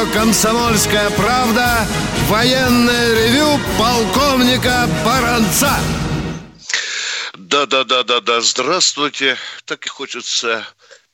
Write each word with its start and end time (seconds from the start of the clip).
Радио 0.00 0.12
«Комсомольская 0.12 1.10
правда» 1.10 1.86
военное 2.28 3.14
ревю 3.14 3.58
полковника 3.78 4.88
Баранца. 5.04 5.78
Да-да-да-да-да, 7.34 8.40
здравствуйте. 8.40 9.36
Так 9.64 9.86
и 9.86 9.88
хочется 9.88 10.66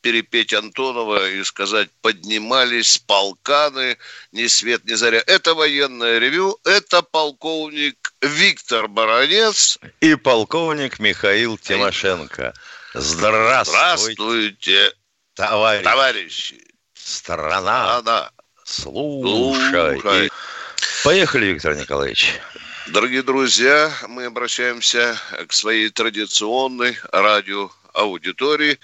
перепеть 0.03 0.53
Антонова 0.53 1.29
и 1.29 1.43
сказать, 1.43 1.89
поднимались 2.01 2.99
полканы, 2.99 3.99
ни 4.33 4.47
свет, 4.47 4.85
ни 4.85 4.95
заря. 4.95 5.23
Это 5.27 5.55
военное 5.55 6.19
ревю, 6.19 6.59
это 6.65 7.03
полковник 7.03 8.13
Виктор 8.21 8.89
Баранец. 8.89 9.79
И 10.01 10.15
полковник 10.15 10.99
Михаил 10.99 11.59
Тимошенко. 11.59 12.55
Здравствуйте, 12.95 13.71
Здравствуйте, 13.71 14.93
товарищ. 15.35 15.85
товарищи. 15.85 16.63
Страна, 16.95 18.01
Страна. 18.01 18.31
Слушай. 18.67 20.01
Слушай. 20.01 20.31
Поехали, 21.05 21.47
Виктор 21.47 21.77
Николаевич. 21.77 22.41
Дорогие 22.89 23.23
друзья, 23.23 23.93
мы 24.09 24.27
обращаемся 24.27 25.17
к 25.49 25.53
своей 25.53 25.89
традиционной 25.91 26.99
радиоаудитории. 27.13 28.79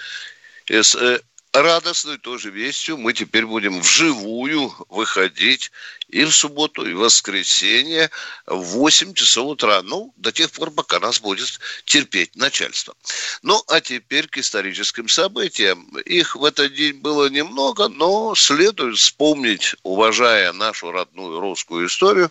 С 0.68 0.94
э, 0.94 1.20
радостной 1.52 2.18
тоже 2.18 2.50
вестью 2.50 2.96
мы 2.96 3.12
теперь 3.12 3.46
будем 3.46 3.80
вживую 3.80 4.74
выходить 4.88 5.70
и 6.08 6.24
в 6.24 6.32
субботу, 6.32 6.86
и 6.86 6.94
в 6.94 6.98
воскресенье 6.98 8.10
в 8.46 8.60
8 8.60 9.14
часов 9.14 9.48
утра. 9.48 9.82
Ну, 9.82 10.12
до 10.16 10.32
тех 10.32 10.50
пор, 10.50 10.70
пока 10.70 10.98
нас 11.00 11.20
будет 11.20 11.60
терпеть 11.84 12.36
начальство. 12.36 12.94
Ну, 13.42 13.62
а 13.68 13.80
теперь 13.80 14.28
к 14.28 14.38
историческим 14.38 15.08
событиям. 15.08 15.98
Их 15.98 16.36
в 16.36 16.44
этот 16.44 16.74
день 16.74 17.00
было 17.00 17.28
немного, 17.28 17.88
но 17.88 18.34
следует 18.34 18.96
вспомнить, 18.98 19.74
уважая 19.82 20.52
нашу 20.52 20.90
родную 20.90 21.40
русскую 21.40 21.86
историю, 21.86 22.30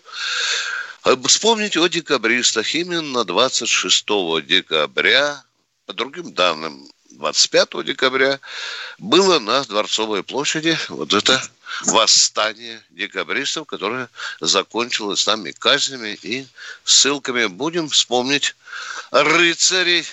Вспомните 1.26 1.80
о 1.80 1.88
декабристах. 1.88 2.76
Именно 2.76 3.24
26 3.24 4.06
декабря, 4.46 5.42
по 5.84 5.92
другим 5.92 6.32
данным, 6.32 6.91
25 7.22 7.84
декабря, 7.84 8.40
было 8.98 9.38
на 9.38 9.62
Дворцовой 9.62 10.24
площади 10.24 10.76
вот 10.88 11.14
это 11.14 11.40
восстание 11.84 12.82
декабристов, 12.90 13.68
которое 13.68 14.08
закончилось 14.40 15.24
нами 15.26 15.52
казнями 15.52 16.18
и 16.22 16.44
ссылками. 16.84 17.46
Будем 17.46 17.88
вспомнить 17.88 18.56
рыцарей 19.12 20.04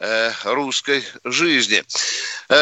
э, 0.00 0.32
русской 0.44 1.04
жизни. 1.24 1.84
Э, 2.48 2.54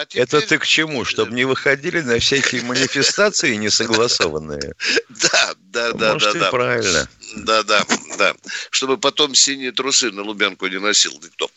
а 0.00 0.02
Это 0.14 0.24
теперь- 0.40 0.46
ты 0.46 0.58
к 0.58 0.66
чему? 0.66 1.04
Чтобы 1.04 1.32
не 1.32 1.44
выходили 1.44 2.00
на 2.00 2.18
всякие 2.18 2.62
манифестации 2.62 3.54
несогласованные? 3.56 4.74
Да, 5.08 5.54
да, 5.58 5.92
да, 5.92 6.12
Может, 6.14 6.32
да, 6.34 6.38
да. 6.40 6.50
правильно. 6.50 7.08
Да, 7.36 7.62
да, 7.64 7.84
да. 8.18 8.34
Чтобы 8.70 8.96
потом 8.98 9.34
синие 9.34 9.72
трусы 9.72 10.10
на 10.10 10.22
Лубянку 10.22 10.66
не 10.68 10.78
носил 10.78 11.12
никто. 11.22 11.50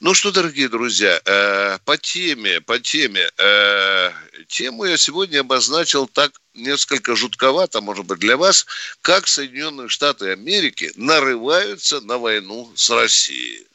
Ну 0.00 0.14
что, 0.14 0.30
дорогие 0.30 0.68
друзья, 0.68 1.20
э, 1.24 1.78
по 1.84 1.98
теме, 1.98 2.60
по 2.60 2.78
теме. 2.78 3.28
э, 3.36 4.10
тему 4.46 4.84
я 4.84 4.96
сегодня 4.96 5.40
обозначил 5.40 6.06
так 6.06 6.30
несколько 6.54 7.16
жутковато, 7.16 7.80
может 7.80 8.06
быть, 8.06 8.20
для 8.20 8.36
вас, 8.36 8.64
как 9.02 9.26
Соединенные 9.28 9.88
Штаты 9.88 10.30
Америки 10.30 10.92
нарываются 10.96 12.00
на 12.00 12.18
войну 12.18 12.72
с 12.76 12.88
Россией. 12.90 13.66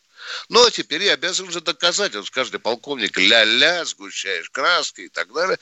Ну, 0.50 0.66
а 0.66 0.72
теперь 0.72 1.04
я 1.04 1.14
обязан 1.14 1.52
же 1.52 1.62
доказать. 1.62 2.16
Вот 2.16 2.28
скажете, 2.28 2.60
полковник, 2.60 3.18
ля-ля, 3.18 3.86
сгущаешь 3.86 4.50
краски 4.50 5.02
и 5.02 5.10
так 5.10 5.32
далее. 5.34 5.58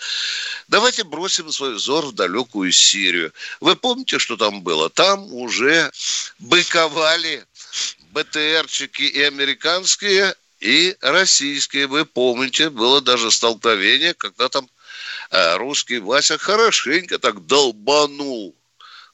Давайте 0.67 1.03
бросим 1.03 1.51
свой 1.51 1.75
взор 1.75 2.05
в 2.05 2.13
далекую 2.13 2.72
Сирию. 2.72 3.33
Вы 3.59 3.75
помните, 3.75 4.19
что 4.19 4.38
там 4.38 4.61
было? 4.61 4.89
Там 4.89 5.33
уже 5.33 5.91
быковали 6.39 7.45
БТРчики 8.11 9.03
и 9.03 9.22
американские, 9.22 10.35
и 10.59 10.95
российские. 11.01 11.88
Вы 11.88 12.05
помните, 12.05 12.69
было 12.69 13.01
даже 13.01 13.31
столкновение, 13.31 14.13
когда 14.13 14.49
там 14.49 14.69
э, 15.31 15.57
русский 15.57 15.99
Вася 15.99 16.38
хорошенько 16.38 17.19
так 17.19 17.45
долбанул. 17.45 18.55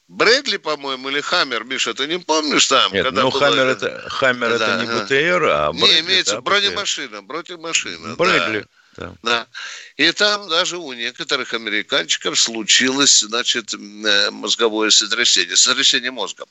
Брэдли, 0.08 0.56
по-моему, 0.56 1.10
или 1.10 1.20
Хаммер, 1.20 1.64
Миша, 1.64 1.92
ты 1.92 2.06
не 2.06 2.18
помнишь 2.18 2.66
там? 2.66 2.92
Нет, 2.92 3.04
когда 3.04 3.22
ну 3.22 3.30
Хаммер 3.30 3.66
это? 3.66 3.86
это, 3.86 4.08
Хаммер 4.08 4.52
это 4.52 4.66
Да, 4.66 4.80
не 4.80 4.86
да. 4.86 5.04
БТР, 5.04 5.44
а 5.44 5.72
Не, 5.72 5.80
Брэдли, 5.80 6.00
имеется 6.00 6.34
да, 6.36 6.40
бронемашина, 6.40 7.22
бронемашина. 7.22 8.16
Брэдли. 8.16 8.64
да. 8.96 9.14
Да. 9.22 9.46
И 9.96 10.10
там 10.12 10.48
даже 10.48 10.78
у 10.78 10.92
некоторых 10.94 11.52
американчиков 11.54 12.40
случилось, 12.40 13.20
значит, 13.20 13.74
э, 13.74 14.30
мозговое 14.30 14.90
сотрясение, 14.90 15.56
сотрясение 15.56 16.10
мозга. 16.10 16.46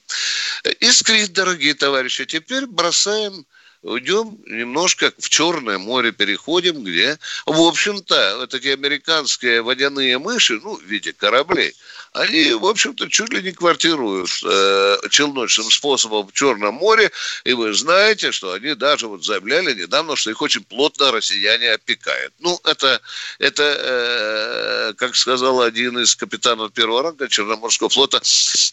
Искрит, 0.79 1.34
дорогие 1.34 1.73
товарищи, 1.73 2.25
теперь 2.25 2.67
бросаем 2.67 3.46
уйдем 3.81 4.38
немножко 4.46 5.13
в 5.17 5.29
Черное 5.29 5.78
море, 5.78 6.12
переходим, 6.12 6.84
где, 6.84 7.17
в 7.46 7.59
общем-то, 7.59 8.38
вот 8.40 8.53
эти 8.53 8.67
американские 8.67 9.62
водяные 9.62 10.17
мыши, 10.17 10.59
ну, 10.62 10.75
в 10.75 10.84
виде 10.84 11.13
кораблей, 11.13 11.73
они, 12.17 12.53
в 12.53 12.66
общем-то, 12.66 13.09
чуть 13.09 13.31
ли 13.31 13.41
не 13.41 13.51
квартируют 13.51 14.29
э, 14.44 14.97
челночным 15.09 15.69
способом 15.69 16.28
в 16.28 16.33
Черном 16.33 16.75
море, 16.75 17.11
и 17.44 17.53
вы 17.53 17.73
знаете, 17.73 18.31
что 18.31 18.53
они 18.53 18.73
даже 18.75 19.07
вот 19.07 19.23
заявляли 19.23 19.73
недавно, 19.73 20.16
что 20.16 20.31
их 20.31 20.41
очень 20.41 20.63
плотно 20.63 21.11
россияне 21.11 21.72
опекают. 21.72 22.33
Ну, 22.39 22.59
это, 22.63 23.01
это 23.39 23.63
э, 23.63 24.94
как 24.97 25.16
сказал 25.16 25.61
один 25.61 26.00
из 26.00 26.16
капитанов 26.16 26.72
первого 26.73 27.03
ранга 27.03 27.28
Черноморского 27.28 27.89
флота, 27.89 28.22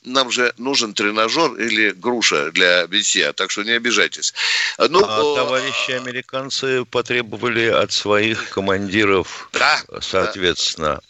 нам 0.05 0.31
же 0.31 0.53
нужен 0.59 0.95
тренажер 0.95 1.55
или 1.55 1.91
груша 1.91 2.51
для 2.53 2.87
битья, 2.87 3.33
так 3.33 3.51
что 3.51 3.63
не 3.63 3.73
обижайтесь. 3.73 4.33
Ну, 4.79 5.05
А 5.05 5.35
товарищи 5.37 5.93
американцы 5.93 6.85
потребовали 6.85 7.67
от 7.67 7.93
своих 7.93 8.51
командиров, 8.51 9.49
да, 9.53 9.83
соответственно, 10.01 11.01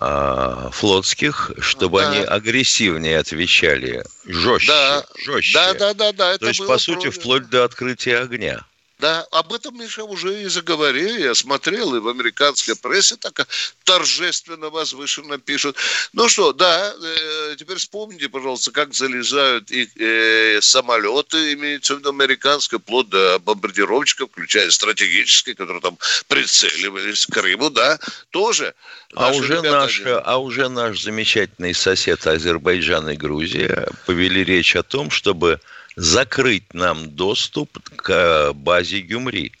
а, 0.00 0.70
флотских, 0.72 1.52
чтобы 1.60 2.00
Да. 2.00 2.10
они 2.10 2.20
агрессивнее 2.24 3.18
отвечали, 3.18 4.04
жестче, 4.26 4.68
да, 4.68 5.06
жестче. 5.24 5.54
да, 5.54 5.74
да, 5.74 5.94
да, 5.94 6.12
да, 6.12 6.30
это 6.30 6.38
То 6.40 6.48
есть, 6.48 6.66
по 6.66 6.78
сути, 6.78 7.10
вплоть 7.10 7.48
до 7.48 7.64
открытия 7.64 8.18
огня. 8.18 8.64
Да, 8.98 9.26
об 9.30 9.52
этом, 9.52 9.78
Миша, 9.78 10.04
уже 10.04 10.42
и 10.42 10.46
заговорили. 10.46 11.24
Я 11.24 11.34
смотрел, 11.34 11.94
и 11.94 11.98
в 11.98 12.08
американской 12.08 12.74
прессе 12.76 13.16
так 13.16 13.46
торжественно, 13.84 14.70
возвышенно 14.70 15.38
пишут. 15.38 15.76
Ну 16.14 16.30
что, 16.30 16.54
да, 16.54 16.94
э, 16.98 17.56
теперь 17.58 17.76
вспомните, 17.76 18.30
пожалуйста, 18.30 18.70
как 18.70 18.94
залезают 18.94 19.70
их 19.70 19.90
э, 20.00 20.60
самолеты, 20.62 21.52
имеется 21.52 21.94
в 21.94 21.98
виду 21.98 22.08
американские, 22.08 22.80
вплоть 22.80 23.10
до 23.10 23.38
бомбардировщиков, 23.38 24.30
включая 24.30 24.70
стратегические, 24.70 25.56
которые 25.56 25.82
там 25.82 25.98
прицеливались 26.28 27.26
к 27.26 27.34
Крыму, 27.34 27.68
да, 27.68 27.98
тоже. 28.30 28.74
А 29.14 29.30
уже, 29.32 29.60
наш, 29.60 30.00
они- 30.00 30.20
а 30.24 30.38
уже 30.38 30.70
наш 30.70 31.02
замечательный 31.02 31.74
сосед 31.74 32.26
Азербайджан 32.26 33.10
и 33.10 33.16
Грузия 33.16 33.88
повели 34.06 34.42
речь 34.42 34.74
о 34.74 34.82
том, 34.82 35.10
чтобы 35.10 35.60
закрыть 35.96 36.74
нам 36.74 37.10
доступ 37.10 37.78
к 37.96 38.10
э, 38.10 38.52
базе 38.52 39.00
Гюмри. 39.00 39.52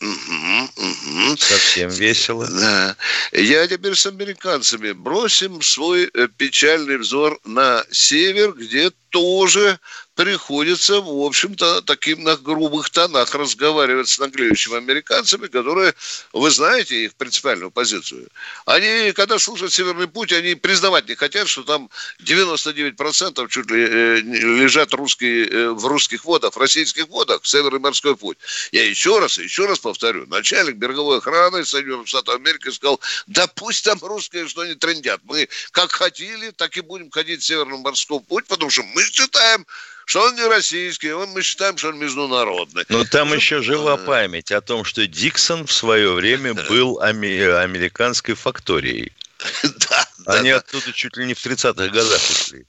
Мгм, 0.00 0.70
мгм. 0.76 1.38
Совсем 1.38 1.90
весело. 1.90 2.48
Да. 2.48 2.96
Я 3.32 3.66
теперь 3.68 3.94
с 3.94 4.06
американцами 4.06 4.92
бросим 4.92 5.62
свой 5.62 6.10
э, 6.12 6.28
печальный 6.36 6.98
взор 6.98 7.38
на 7.44 7.84
север, 7.90 8.52
где 8.52 8.90
тоже 9.10 9.78
приходится, 10.22 11.00
в 11.00 11.24
общем-то, 11.26 11.82
таким 11.82 12.22
на 12.22 12.36
грубых 12.36 12.90
тонах 12.90 13.34
разговаривать 13.34 14.08
с 14.08 14.20
наглеющими 14.20 14.76
американцами, 14.76 15.48
которые, 15.48 15.94
вы 16.32 16.48
знаете 16.52 17.06
их 17.06 17.14
принципиальную 17.14 17.72
позицию. 17.72 18.28
Они, 18.64 19.10
когда 19.12 19.40
слушают 19.40 19.72
«Северный 19.72 20.06
путь», 20.06 20.32
они 20.32 20.54
признавать 20.54 21.08
не 21.08 21.16
хотят, 21.16 21.48
что 21.48 21.64
там 21.64 21.90
99% 22.24 23.48
чуть 23.48 23.70
ли 23.72 23.82
э, 23.82 24.20
лежат 24.20 24.94
русские, 24.94 25.48
э, 25.48 25.70
в 25.70 25.84
русских 25.86 26.24
водах, 26.24 26.54
в 26.54 26.58
российских 26.58 27.08
водах, 27.08 27.40
Северный 27.42 27.80
морской 27.80 28.16
путь. 28.16 28.38
Я 28.70 28.84
еще 28.84 29.18
раз, 29.18 29.38
еще 29.38 29.66
раз 29.66 29.80
повторю, 29.80 30.26
начальник 30.28 30.76
береговой 30.76 31.18
охраны 31.18 31.64
Соединенных 31.64 32.06
Штатов 32.06 32.36
Америки 32.36 32.70
сказал, 32.70 33.00
да 33.26 33.48
пусть 33.48 33.84
там 33.84 33.98
русские 34.00 34.46
что 34.46 34.64
не 34.64 34.76
трендят. 34.76 35.20
Мы 35.24 35.48
как 35.72 35.90
хотели, 35.90 36.50
так 36.50 36.76
и 36.76 36.80
будем 36.80 37.10
ходить 37.10 37.42
в 37.42 37.44
Северный 37.44 37.78
морской 37.78 38.20
путь, 38.20 38.46
потому 38.46 38.70
что 38.70 38.84
мы 38.94 39.02
считаем, 39.02 39.66
что 40.12 40.24
он 40.24 40.34
не 40.34 40.46
российский, 40.46 41.10
он, 41.10 41.30
мы 41.30 41.40
считаем, 41.40 41.78
что 41.78 41.88
он 41.88 41.98
международный. 41.98 42.84
Но 42.90 43.02
там 43.04 43.28
что... 43.28 43.36
еще 43.36 43.62
жива 43.62 43.96
память 43.96 44.52
о 44.52 44.60
том, 44.60 44.84
что 44.84 45.06
Диксон 45.06 45.66
в 45.66 45.72
свое 45.72 46.12
время 46.12 46.52
был 46.52 47.00
американской 47.00 48.34
факторией. 48.34 49.12
Да, 49.62 50.06
Они 50.26 50.50
да, 50.50 50.58
оттуда 50.58 50.92
чуть 50.92 51.16
ли 51.16 51.24
не 51.24 51.32
в 51.32 51.38
30-х 51.38 51.88
годах 51.88 52.20
ушли. 52.30 52.66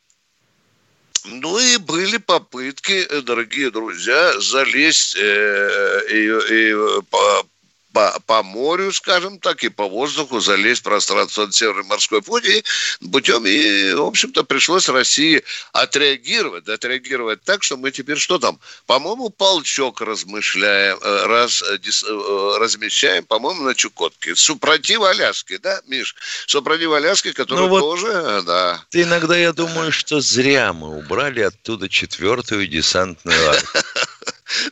Ну 1.25 1.59
и 1.59 1.75
были 1.77 2.15
попытки, 2.15 3.21
дорогие 3.21 3.71
друзья, 3.71 4.39
залезть 4.39 5.17
э, 5.17 6.01
и, 6.09 6.25
и 6.25 7.01
по, 7.09 7.45
по, 7.93 8.19
по 8.25 8.43
морю, 8.43 8.91
скажем 8.91 9.39
так, 9.39 9.63
и 9.63 9.69
по 9.69 9.87
воздуху 9.87 10.39
залезть 10.39 10.81
в 10.81 10.83
пространство 10.83 11.49
Северной 11.51 11.83
морской 11.83 12.21
пути 12.21 12.63
путем, 13.11 13.45
и, 13.45 13.93
в 13.93 14.01
общем-то, 14.01 14.43
пришлось 14.43 14.89
России 14.89 15.43
отреагировать, 15.71 16.67
отреагировать 16.67 17.43
так, 17.43 17.63
что 17.63 17.77
мы 17.77 17.91
теперь 17.91 18.17
что 18.17 18.39
там? 18.39 18.59
По-моему, 18.87 19.29
полчок 19.29 20.01
размышляем, 20.01 20.97
э, 21.01 21.25
раз, 21.27 21.61
э, 21.61 21.77
э, 21.77 22.57
размещаем, 22.59 23.25
по-моему, 23.25 23.63
на 23.63 23.75
Чукотке. 23.75 24.35
Супротив 24.35 25.03
Аляски, 25.03 25.57
да, 25.57 25.81
Миш? 25.87 26.15
Супротив 26.47 26.91
Аляски, 26.91 27.31
который 27.31 27.59
ну, 27.59 27.67
вот 27.67 27.79
тоже, 27.79 28.41
да. 28.45 28.83
Иногда 28.91 29.37
я 29.37 29.53
думаю, 29.53 29.91
что 29.91 30.19
зря 30.19 30.73
мы 30.73 30.97
убрали 30.97 31.41
оттуда 31.41 31.87
четвертую 31.87 32.67
десантную 32.67 33.49
армию. 33.49 33.67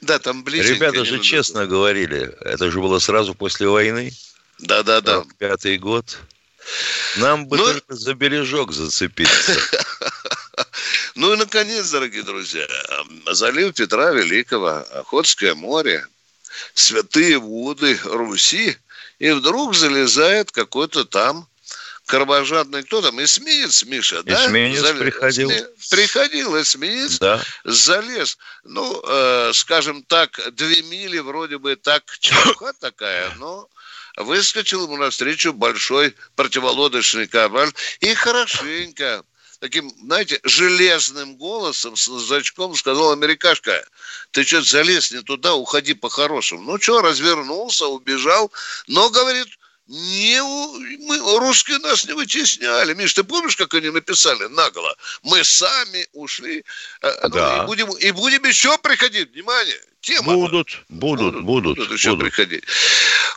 Да, 0.01 0.19
там 0.19 0.43
близко. 0.43 0.73
Ребята 0.73 1.05
же 1.05 1.19
честно 1.19 1.65
говорили, 1.65 2.35
это 2.41 2.69
же 2.71 2.79
было 2.79 2.99
сразу 2.99 3.33
после 3.33 3.67
войны. 3.67 4.11
Да, 4.59 4.83
да, 4.83 5.01
да. 5.01 5.23
Пятый 5.37 5.77
год. 5.77 6.17
Нам 7.17 7.47
бы 7.47 7.57
ну... 7.57 7.65
только 7.65 7.95
за 7.95 8.13
бережок 8.13 8.71
зацепиться. 8.71 9.59
Ну 11.15 11.33
и, 11.33 11.35
наконец, 11.35 11.89
дорогие 11.89 12.23
друзья, 12.23 12.65
залив 13.31 13.73
Петра 13.73 14.11
Великого, 14.11 14.85
Охотское 14.93 15.55
море, 15.55 16.05
святые 16.73 17.37
воды 17.37 17.99
Руси, 18.05 18.77
и 19.19 19.31
вдруг 19.31 19.75
залезает 19.75 20.51
какой-то 20.51 21.03
там 21.03 21.47
кровожадный, 22.05 22.83
кто 22.83 23.01
там, 23.01 23.23
эсминец, 23.23 23.83
Миша, 23.83 24.23
да? 24.23 24.45
Эсминец 24.45 24.79
Зал... 24.79 24.95
приходил. 24.95 25.51
Приходил 25.89 26.61
эсминец, 26.61 27.19
да. 27.19 27.41
залез. 27.63 28.37
Ну, 28.63 29.01
э, 29.05 29.51
скажем 29.53 30.03
так, 30.03 30.39
две 30.53 30.81
мили 30.83 31.19
вроде 31.19 31.57
бы 31.57 31.75
так 31.75 32.03
чепуха 32.19 32.73
такая, 32.79 33.31
но 33.37 33.67
выскочил 34.17 34.85
ему 34.85 34.97
навстречу 34.97 35.53
большой 35.53 36.15
противолодочный 36.35 37.27
корабль 37.27 37.71
и 38.01 38.13
хорошенько 38.13 39.23
таким, 39.61 39.91
знаете, 40.03 40.39
железным 40.43 41.35
голосом 41.37 41.95
с 41.95 42.07
зачком 42.07 42.75
сказал 42.75 43.11
америкашка, 43.11 43.85
ты 44.31 44.43
что 44.43 44.61
залез 44.61 45.11
не 45.11 45.21
туда, 45.21 45.53
уходи 45.53 45.93
по-хорошему. 45.93 46.63
Ну 46.63 46.81
что, 46.81 47.01
развернулся, 47.01 47.85
убежал, 47.85 48.51
но, 48.87 49.09
говорит, 49.11 49.47
не, 49.91 50.41
мы, 50.99 51.17
русские 51.39 51.77
нас 51.79 52.05
не 52.05 52.13
вытесняли. 52.13 52.93
Миш, 52.93 53.13
ты 53.13 53.25
помнишь, 53.25 53.57
как 53.57 53.73
они 53.73 53.89
написали 53.89 54.47
нагло? 54.47 54.95
Мы 55.21 55.43
сами 55.43 56.07
ушли. 56.13 56.63
Э, 57.01 57.11
ну, 57.23 57.29
да. 57.29 57.63
и, 57.63 57.65
будем, 57.65 57.91
и 57.91 58.11
будем 58.11 58.41
еще 58.45 58.77
приходить. 58.77 59.33
Внимание, 59.33 59.77
тема. 59.99 60.33
Будут, 60.33 60.83
будут, 60.87 61.43
будут. 61.43 61.75
Будут 61.75 61.91
еще 61.91 62.11
будут. 62.11 62.23
приходить. 62.23 62.63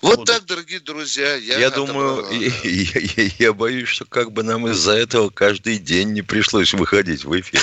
Вот 0.01 0.19
будут. 0.19 0.29
так, 0.29 0.45
дорогие 0.45 0.79
друзья. 0.79 1.35
Я, 1.35 1.59
я 1.59 1.71
думаю, 1.71 2.25
я, 2.63 3.01
я, 3.17 3.31
я 3.37 3.53
боюсь, 3.53 3.89
что 3.89 4.05
как 4.05 4.31
бы 4.31 4.45
нам 4.45 4.69
из-за 4.69 4.93
этого 4.93 5.31
каждый 5.31 5.79
день 5.79 6.13
не 6.13 6.23
пришлось 6.23 6.73
выходить 6.73 7.25
в 7.25 7.41
эфир. 7.41 7.61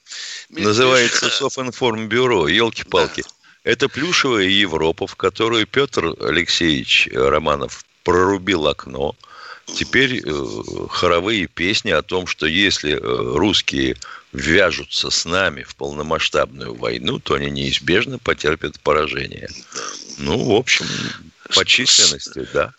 Называется 0.48 1.28
Софинформбюро, 1.28 2.48
елки-палки. 2.48 3.22
Это 3.64 3.90
плюшевая 3.90 4.46
Европа, 4.46 5.06
в 5.06 5.14
которую 5.16 5.66
Петр 5.66 6.14
Алексеевич 6.18 7.06
Романов 7.12 7.84
прорубил 8.10 8.66
окно. 8.66 9.14
Теперь 9.66 10.20
э, 10.24 10.46
хоровые 10.88 11.46
песни 11.46 11.90
о 11.90 12.02
том, 12.02 12.26
что 12.26 12.46
если 12.46 12.94
э, 12.94 12.98
русские 12.98 13.96
вяжутся 14.32 15.10
с 15.10 15.24
нами 15.24 15.62
в 15.62 15.76
полномасштабную 15.76 16.74
войну, 16.74 17.20
то 17.20 17.34
они 17.34 17.50
неизбежно 17.50 18.18
потерпят 18.18 18.80
поражение. 18.80 19.48
Ну, 20.18 20.42
в 20.42 20.52
общем, 20.56 20.86
по 21.54 21.64
численности, 21.64 22.48
да 22.52 22.72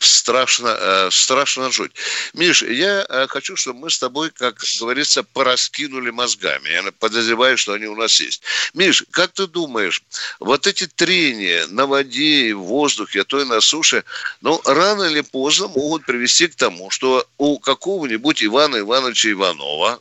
страшно, 0.00 0.76
э, 0.78 1.08
страшно 1.10 1.70
жуть. 1.70 1.92
Миш, 2.34 2.62
я 2.62 3.06
э, 3.08 3.26
хочу, 3.28 3.56
чтобы 3.56 3.80
мы 3.80 3.90
с 3.90 3.98
тобой, 3.98 4.30
как 4.30 4.62
говорится, 4.80 5.22
пораскинули 5.22 6.10
мозгами. 6.10 6.68
Я 6.68 6.92
подозреваю, 6.92 7.58
что 7.58 7.72
они 7.72 7.86
у 7.86 7.96
нас 7.96 8.20
есть. 8.20 8.42
Миш, 8.74 9.04
как 9.10 9.32
ты 9.32 9.46
думаешь, 9.46 10.02
вот 10.40 10.66
эти 10.66 10.86
трения 10.86 11.66
на 11.68 11.86
воде, 11.86 12.54
в 12.54 12.60
воздухе, 12.60 13.22
а 13.22 13.24
то 13.24 13.40
и 13.40 13.44
на 13.44 13.60
суше, 13.60 14.04
ну, 14.40 14.60
рано 14.64 15.04
или 15.04 15.20
поздно 15.20 15.68
могут 15.68 16.04
привести 16.06 16.48
к 16.48 16.54
тому, 16.54 16.90
что 16.90 17.26
у 17.38 17.58
какого-нибудь 17.58 18.42
Ивана 18.44 18.78
Ивановича 18.78 19.30
Иванова, 19.32 20.00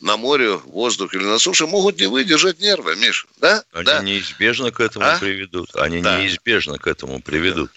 на 0.00 0.16
море, 0.16 0.56
воздух 0.56 1.14
или 1.14 1.24
на 1.24 1.38
суше 1.38 1.66
могут 1.66 1.98
не 1.98 2.06
выдержать 2.06 2.60
нервы, 2.60 2.94
Миш, 2.96 3.26
да? 3.40 3.64
Они 3.72 3.84
да. 3.84 4.02
неизбежно 4.02 4.70
к 4.70 4.80
этому 4.80 5.06
а? 5.06 5.18
приведут. 5.18 5.74
Они 5.76 6.02
да. 6.02 6.20
неизбежно 6.20 6.78
к 6.78 6.86
этому 6.86 7.20
приведут. 7.20 7.70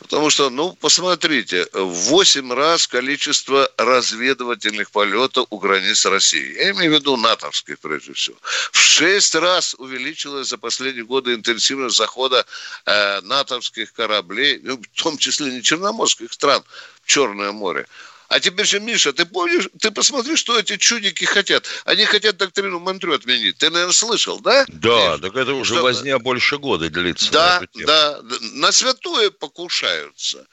Потому 0.00 0.30
что, 0.30 0.48
ну, 0.48 0.72
посмотрите, 0.80 1.66
в 1.72 1.92
8 2.08 2.52
раз 2.54 2.86
количество 2.86 3.70
разведывательных 3.76 4.90
полетов 4.90 5.46
у 5.50 5.58
границ 5.58 6.06
России. 6.06 6.54
Я 6.54 6.70
имею 6.70 6.90
в 6.90 6.94
виду 6.94 7.16
натовских, 7.16 7.78
прежде 7.78 8.14
всего. 8.14 8.36
В 8.72 8.78
6 8.78 9.34
раз 9.36 9.74
увеличилась 9.78 10.48
за 10.48 10.56
последние 10.56 11.04
годы 11.04 11.34
интенсивность 11.34 11.96
захода 11.96 12.46
э, 12.86 13.20
натовских 13.20 13.92
кораблей, 13.92 14.58
ну, 14.62 14.78
в 14.78 15.02
том 15.02 15.18
числе 15.18 15.52
не 15.52 15.62
черноморских 15.62 16.32
стран, 16.32 16.64
в 17.02 17.06
Черное 17.06 17.52
море. 17.52 17.86
А 18.30 18.38
теперь 18.38 18.64
же, 18.64 18.78
Миша, 18.78 19.12
ты 19.12 19.26
помнишь, 19.26 19.68
ты 19.80 19.90
посмотри, 19.90 20.36
что 20.36 20.56
эти 20.56 20.76
чудики 20.76 21.24
хотят. 21.24 21.66
Они 21.84 22.04
хотят 22.04 22.36
доктрину 22.36 22.78
Монтрё 22.78 23.14
отменить. 23.14 23.58
Ты, 23.58 23.70
наверное, 23.70 23.92
слышал, 23.92 24.38
да? 24.38 24.64
Да, 24.68 25.14
Миш? 25.14 25.20
так 25.22 25.34
это 25.34 25.52
уже 25.52 25.74
что... 25.74 25.82
возня 25.82 26.16
больше 26.20 26.58
года 26.58 26.88
длится. 26.88 27.32
Да, 27.32 27.60
да. 27.74 28.20
На 28.52 28.70
святое 28.70 29.30
покушаются. 29.30 30.46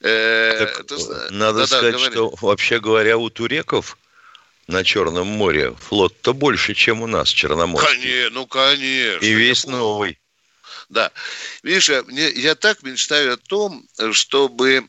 Э, 0.00 0.58
так, 0.60 0.78
это, 0.78 1.28
надо 1.30 1.58
да, 1.58 1.66
сказать, 1.66 1.96
да, 1.96 2.10
что, 2.12 2.32
вообще 2.40 2.78
говоря, 2.78 3.18
у 3.18 3.30
туреков 3.30 3.98
на 4.68 4.84
Черном 4.84 5.26
море 5.26 5.74
флот-то 5.74 6.32
больше, 6.34 6.74
чем 6.74 7.02
у 7.02 7.08
нас, 7.08 7.30
Черноморский. 7.30 7.96
Конечно, 7.96 8.30
ну, 8.30 8.46
конечно. 8.46 9.26
И 9.26 9.32
весь 9.32 9.66
новый. 9.66 10.20
Да. 10.88 11.10
Видишь, 11.64 11.88
я, 11.88 12.04
я 12.08 12.54
так 12.54 12.84
мечтаю 12.84 13.34
о 13.34 13.36
том, 13.38 13.88
чтобы 14.12 14.86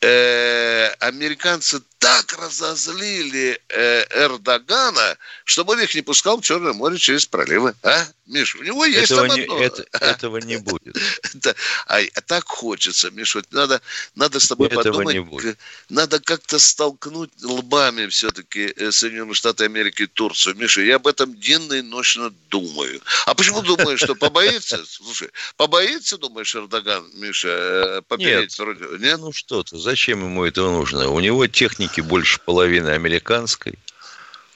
э, 0.00 0.86
американцы 1.00 1.80
так 1.98 2.32
разозлили 2.38 3.60
э, 3.68 4.04
Эрдогана, 4.10 5.16
чтобы 5.44 5.74
он 5.74 5.80
их 5.80 5.94
не 5.94 6.02
пускал 6.02 6.38
в 6.38 6.42
Черное 6.42 6.72
море 6.72 6.98
через 6.98 7.26
проливы. 7.26 7.74
А, 7.82 8.06
Миш, 8.26 8.56
у 8.56 8.62
него 8.62 8.84
есть 8.84 9.10
этого 9.10 9.28
там 9.28 9.36
не, 9.36 9.42
одно. 9.44 9.62
Это, 9.62 9.86
этого 10.00 10.36
не 10.38 10.58
будет. 10.58 10.96
да, 11.34 11.54
а, 11.86 12.00
а 12.00 12.20
так 12.20 12.44
хочется, 12.46 13.10
Миш, 13.10 13.34
вот 13.34 13.46
надо, 13.50 13.80
надо 14.14 14.40
с 14.40 14.48
тобой 14.48 14.68
этого 14.68 14.82
подумать. 14.82 15.14
Не 15.14 15.20
будет. 15.20 15.58
Надо 15.88 16.20
как-то 16.20 16.58
столкнуть 16.58 17.30
лбами 17.42 18.06
все-таки 18.08 18.72
э, 18.76 18.92
Соединенные 18.92 19.34
Штаты 19.34 19.64
Америки 19.64 20.02
и 20.02 20.06
Турцию. 20.06 20.56
Миша, 20.56 20.82
я 20.82 20.96
об 20.96 21.06
этом 21.06 21.34
денно 21.38 21.74
и 21.74 21.82
ночно 21.82 22.30
думаю. 22.50 23.00
А 23.24 23.34
почему 23.34 23.62
думаешь, 23.62 24.00
что 24.00 24.14
побоится? 24.14 24.84
Слушай, 24.88 25.30
побоится, 25.56 26.18
думаешь, 26.18 26.54
Эрдоган, 26.54 27.08
Миша, 27.14 27.48
э, 27.48 28.02
попереть 28.06 28.50
Нет, 28.50 28.58
вроде? 28.58 28.84
Нет? 28.98 29.18
Ну 29.18 29.32
что-то, 29.32 29.78
зачем 29.78 30.22
ему 30.22 30.44
это 30.44 30.62
нужно? 30.62 31.08
У 31.08 31.20
него 31.20 31.46
техники 31.46 31.85
техники 31.86 32.00
больше 32.00 32.40
половины 32.44 32.90
американской. 32.90 33.74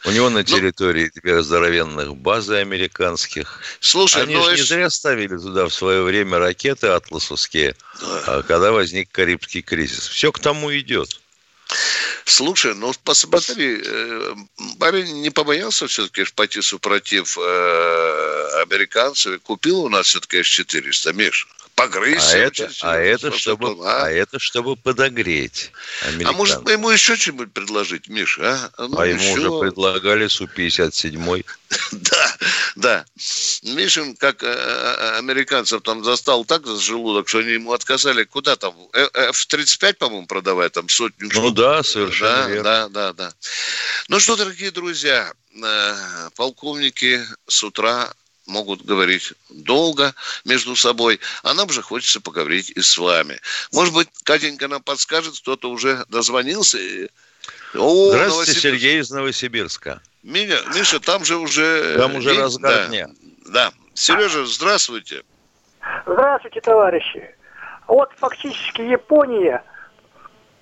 У 0.07 0.11
него 0.11 0.31
на 0.31 0.39
ну, 0.39 0.45
территории 0.45 1.11
ну, 1.15 1.21
две 1.21 1.43
здоровенных 1.43 2.17
базы 2.17 2.55
американских. 2.55 3.61
Слушай, 3.81 4.23
Они 4.23 4.35
ну, 4.35 4.43
же 4.45 4.57
не 4.57 4.63
зря 4.63 4.89
ставили 4.89 5.37
туда 5.37 5.67
в 5.67 5.75
свое 5.75 6.03
время 6.03 6.39
ракеты 6.39 6.87
атласовские, 6.87 7.75
да. 8.01 8.43
когда 8.43 8.73
возник 8.73 9.11
Карибский 9.13 9.61
кризис. 9.61 10.09
Все 10.09 10.33
к 10.33 10.39
тому 10.39 10.73
идет. 10.73 11.21
Слушай, 12.25 12.75
ну 12.75 12.93
посмотри, 13.05 13.83
э, 13.85 14.35
парень 14.79 15.21
не 15.21 15.31
побоялся 15.31 15.87
все-таки 15.87 16.25
пойти 16.35 16.63
супротив 16.63 17.39
э, 17.39 18.63
американцев 18.63 19.35
и 19.35 19.39
купил 19.39 19.81
у 19.81 19.89
нас 19.89 20.07
все-таки 20.07 20.43
С-400, 20.43 21.13
Миша 21.13 21.47
погрызть. 21.81 22.35
А 22.35 22.37
это, 22.37 22.71
а, 22.83 22.97
это, 22.97 23.33
чтобы, 23.33 23.77
а? 23.87 24.05
а 24.05 24.11
это 24.11 24.39
чтобы 24.39 24.77
подогреть 24.77 25.73
А 26.03 26.33
может 26.33 26.63
мы 26.63 26.73
ему 26.73 26.91
еще 26.91 27.17
что-нибудь 27.17 27.53
предложить, 27.53 28.09
Миша? 28.09 28.71
А, 28.77 28.87
ну, 28.87 28.99
а 28.99 29.07
ему 29.07 29.21
еще... 29.21 29.49
уже 29.49 29.61
предлагали 29.61 30.27
Су-57. 30.27 31.45
да, 31.93 32.37
да. 32.77 33.05
Мишин, 33.63 34.17
как 34.17 34.43
э, 34.43 34.47
э, 34.49 35.19
американцев 35.19 35.83
там 35.83 36.05
застал 36.05 36.45
так 36.45 36.67
за 36.67 36.81
желудок, 36.81 37.29
что 37.29 37.39
они 37.39 37.53
ему 37.53 37.73
отказали. 37.73 38.25
Куда 38.25 38.57
там? 38.57 38.75
F-35, 38.93 39.95
по-моему, 39.95 40.27
продавать 40.27 40.73
там 40.73 40.89
сотню 40.89 41.31
Ну 41.33 41.51
да, 41.51 41.83
совершенно 41.83 42.43
да, 42.43 42.49
верно. 42.49 42.63
Да, 42.63 42.89
да, 42.89 43.13
да. 43.13 43.35
Ну 44.09 44.21
что, 44.21 44.37
дорогие 44.37 44.71
друзья, 44.71 45.33
э, 45.55 46.31
полковники 46.37 47.25
с 47.47 47.63
утра 47.63 48.13
могут 48.51 48.85
говорить 48.85 49.33
долго 49.49 50.15
между 50.45 50.77
собой, 50.77 51.21
а 51.43 51.55
нам 51.55 51.71
же 51.71 51.83
хочется 51.83 52.21
поговорить 52.21 52.71
и 52.71 52.81
с 52.81 52.99
вами. 52.99 53.41
Может 53.73 53.95
быть, 53.95 54.09
Катенька 54.25 54.69
нам 54.69 54.83
подскажет, 54.83 55.39
кто-то 55.39 55.71
уже 55.71 56.05
дозвонился. 56.09 56.79
О, 57.75 58.11
Здравствуйте, 58.11 58.29
Новосибирск. 58.29 58.61
Сергей 58.61 59.01
из 59.01 59.11
Новосибирска. 59.11 60.03
Меня, 60.23 60.59
Миша, 60.75 61.01
там 61.01 61.25
же 61.25 61.37
уже... 61.37 61.97
Там 61.97 62.17
уже 62.17 62.31
день, 62.31 62.41
разгар 62.41 62.73
да, 62.73 62.87
дня. 62.89 63.09
Да. 63.47 63.73
Сережа, 63.95 64.45
здравствуйте. 64.45 65.23
Здравствуйте, 66.05 66.61
товарищи. 66.61 67.35
Вот 67.87 68.11
фактически 68.19 68.83
Япония 68.83 69.65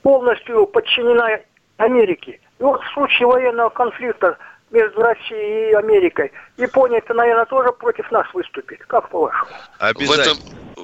полностью 0.02 0.66
подчинена 0.66 1.40
Америке. 1.76 2.40
И 2.58 2.62
вот 2.62 2.82
в 2.82 2.92
случае 2.92 3.26
военного 3.26 3.70
конфликта 3.70 4.38
между 4.70 5.00
Россией 5.00 5.70
и 5.70 5.74
Америкой, 5.74 6.32
Япония-то, 6.56 7.14
наверное, 7.14 7.46
тоже 7.46 7.72
против 7.72 8.10
нас 8.10 8.26
выступит. 8.34 8.80
Как 8.86 9.08
по-вашему? 9.10 9.50
В 9.78 10.12
этом, 10.12 10.38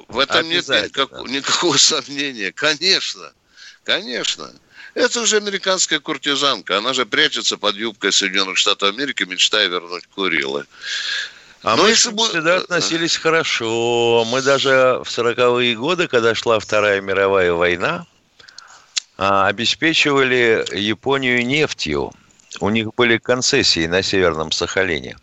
в 0.08 0.18
этом 0.18 0.48
нет 0.48 0.68
никак, 0.68 1.10
никакого 1.28 1.76
сомнения. 1.76 2.52
Конечно, 2.52 3.32
конечно. 3.84 4.50
Это 4.94 5.20
уже 5.20 5.38
американская 5.38 5.98
куртизанка. 5.98 6.78
Она 6.78 6.94
же 6.94 7.04
прячется 7.04 7.56
под 7.56 7.74
юбкой 7.74 8.12
Соединенных 8.12 8.56
Штатов 8.56 8.90
Америки, 8.90 9.24
мечтая 9.24 9.66
вернуть 9.66 10.06
Курилы. 10.06 10.66
А 11.64 11.76
Но 11.76 11.84
мы 11.84 11.88
если 11.90 12.10
бы... 12.10 12.28
всегда 12.28 12.58
относились 12.58 13.16
хорошо. 13.16 14.24
Мы 14.30 14.42
даже 14.42 15.00
в 15.02 15.08
40-е 15.08 15.74
годы, 15.76 16.08
когда 16.08 16.34
шла 16.34 16.60
Вторая 16.60 17.00
мировая 17.00 17.52
война, 17.52 18.06
а, 19.16 19.48
обеспечивали 19.48 20.64
Японию 20.72 21.44
нефтью. 21.44 22.12
У 22.60 22.68
них 22.70 22.94
были 22.94 23.18
концессии 23.18 23.86
на 23.86 24.02
Северном 24.02 24.52
Сахалине. 24.52 25.16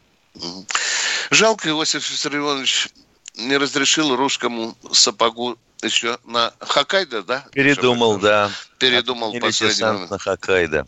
Жалко, 1.29 1.69
Иосиф 1.69 2.09
Виссарионович 2.09 2.89
не 3.35 3.57
разрешил 3.57 4.15
русскому 4.15 4.77
сапогу 4.91 5.57
еще 5.81 6.17
на 6.25 6.53
Хоккайдо, 6.59 7.23
да? 7.23 7.45
Передумал, 7.53 8.17
да. 8.17 8.51
Передумал 8.77 9.33
последний 9.39 10.07
на 10.09 10.17
Хоккайдо. 10.17 10.85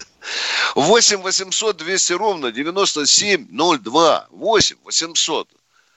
8 0.76 1.22
800 1.22 1.78
200 1.78 2.14
ровно 2.14 2.52
9702. 2.52 4.28
8 4.30 4.78
800 4.84 5.48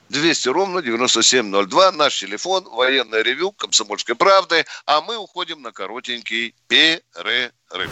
200 0.09 0.49
ровно 0.49 0.81
9702. 0.81 1.91
Наш 1.91 2.19
телефон, 2.19 2.63
военное 2.63 3.21
ревю, 3.21 3.51
комсомольской 3.51 4.15
правды. 4.15 4.65
А 4.85 5.01
мы 5.01 5.17
уходим 5.17 5.61
на 5.61 5.71
коротенький 5.71 6.55
перерыв. 6.67 7.91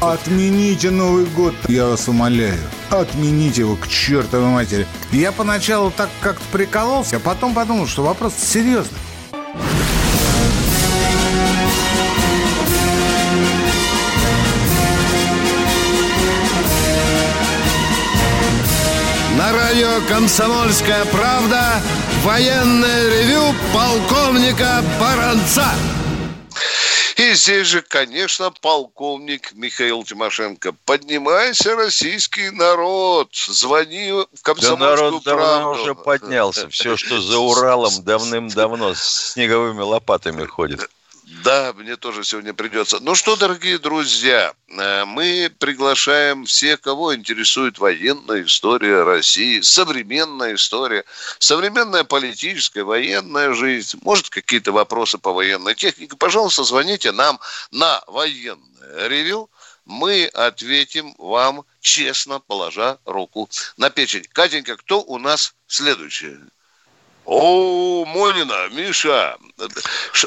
Отмените 0.00 0.90
Новый 0.90 1.26
год, 1.26 1.54
я 1.68 1.86
вас 1.86 2.08
умоляю. 2.08 2.58
Отмените 2.88 3.60
его 3.60 3.76
к 3.76 3.86
чертовой 3.86 4.48
матери. 4.48 4.86
Я 5.12 5.30
поначалу 5.30 5.90
так 5.90 6.08
как-то 6.22 6.42
прикололся, 6.50 7.16
а 7.16 7.20
потом 7.20 7.52
подумал, 7.52 7.86
что 7.86 8.02
вопрос 8.02 8.32
серьезный. 8.34 8.96
На 19.36 19.52
радио 19.52 20.00
«Комсомольская 20.08 21.04
правда» 21.12 21.82
военное 22.24 23.22
ревю 23.22 23.54
полковника 23.74 24.82
Баранца. 24.98 25.66
И 27.20 27.34
здесь 27.34 27.66
же, 27.66 27.82
конечно, 27.82 28.50
полковник 28.62 29.52
Михаил 29.52 30.02
Тимошенко. 30.04 30.72
Поднимайся, 30.86 31.76
российский 31.76 32.48
народ. 32.48 33.28
Звони 33.34 34.10
в 34.10 34.40
комсомольскую 34.40 34.78
да 34.78 34.96
народ 34.96 35.24
правду. 35.24 35.44
давно 35.44 35.70
уже 35.82 35.94
поднялся. 35.94 36.70
Все, 36.70 36.96
что 36.96 37.20
за 37.20 37.38
Уралом 37.38 38.02
давным-давно 38.04 38.94
с 38.94 39.32
снеговыми 39.32 39.82
лопатами 39.82 40.46
ходит. 40.46 40.88
Да, 41.30 41.72
мне 41.74 41.96
тоже 41.96 42.24
сегодня 42.24 42.52
придется. 42.52 42.98
Ну 43.00 43.14
что, 43.14 43.36
дорогие 43.36 43.78
друзья, 43.78 44.52
э, 44.68 45.04
мы 45.04 45.50
приглашаем 45.58 46.44
всех, 46.44 46.80
кого 46.80 47.14
интересует 47.14 47.78
военная 47.78 48.42
история 48.42 49.04
России, 49.04 49.60
современная 49.60 50.56
история, 50.56 51.04
современная 51.38 52.02
политическая, 52.02 52.82
военная 52.82 53.54
жизнь, 53.54 53.98
может, 54.02 54.28
какие-то 54.28 54.72
вопросы 54.72 55.18
по 55.18 55.32
военной 55.32 55.76
технике. 55.76 56.16
Пожалуйста, 56.16 56.64
звоните 56.64 57.12
нам 57.12 57.38
на 57.70 58.02
военное 58.08 59.08
ревю. 59.08 59.48
Мы 59.84 60.26
ответим 60.34 61.14
вам 61.16 61.64
честно, 61.80 62.40
положа 62.40 62.98
руку 63.04 63.48
на 63.76 63.90
печень. 63.90 64.26
Катенька, 64.32 64.76
кто 64.76 65.00
у 65.00 65.18
нас 65.18 65.54
следующий? 65.68 66.36
О, 67.24 68.04
Монина, 68.06 68.68
Миша, 68.72 69.36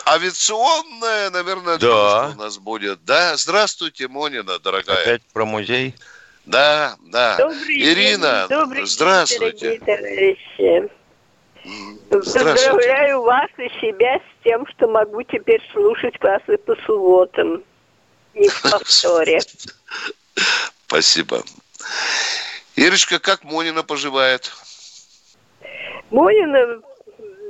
авиационная, 0.07 1.29
наверное, 1.31 1.77
да. 1.77 2.33
у 2.35 2.39
нас 2.39 2.57
будет. 2.57 3.03
Да, 3.03 3.35
здравствуйте, 3.35 4.07
Монина, 4.07 4.59
дорогая. 4.59 5.01
Опять 5.01 5.21
про 5.33 5.45
музей? 5.45 5.95
Да, 6.45 6.95
да. 7.01 7.37
Добрый 7.37 7.81
Ирина, 7.81 8.47
день. 8.47 8.59
Добрый 8.59 8.85
здравствуйте. 8.85 9.71
День, 9.71 9.79
товарищи. 9.79 10.89
Поздравляю 12.09 13.21
вас 13.21 13.49
и 13.57 13.69
себя 13.79 14.17
с 14.17 14.43
тем, 14.43 14.67
что 14.67 14.87
могу 14.87 15.23
теперь 15.23 15.61
слушать 15.71 16.19
вас 16.21 16.41
и 16.47 16.57
по 16.57 16.75
субботам. 16.85 17.63
Не 18.33 18.49
в 18.49 18.61
повторе. 18.61 19.39
Спасибо. 20.87 21.43
Ирочка, 22.75 23.19
как 23.19 23.43
Монина 23.43 23.83
поживает? 23.83 24.51
Монина 26.13 26.79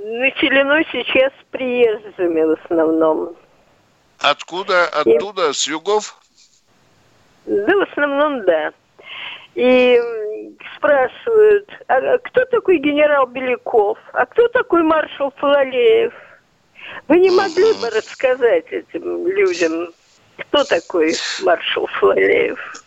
населено 0.05 0.81
сейчас 0.89 1.33
приезжими 1.51 2.43
в 2.43 2.51
основном. 2.63 3.35
Откуда? 4.19 4.85
Оттуда? 4.85 5.49
И... 5.49 5.53
С 5.53 5.67
югов? 5.67 6.17
Да, 7.45 7.75
в 7.75 7.81
основном, 7.81 8.45
да. 8.45 8.71
И 9.55 9.99
спрашивают, 10.77 11.69
а 11.87 12.17
кто 12.19 12.45
такой 12.45 12.77
генерал 12.77 13.27
Беляков? 13.27 13.97
А 14.13 14.25
кто 14.25 14.47
такой 14.47 14.81
маршал 14.81 15.33
Фалалеев? 15.37 16.13
Вы 17.09 17.19
не 17.19 17.31
могли 17.31 17.73
бы 17.81 17.89
рассказать 17.89 18.71
этим 18.71 19.27
людям, 19.27 19.89
кто 20.37 20.63
такой 20.63 21.13
маршал 21.43 21.87
Фалалеев? 21.99 22.82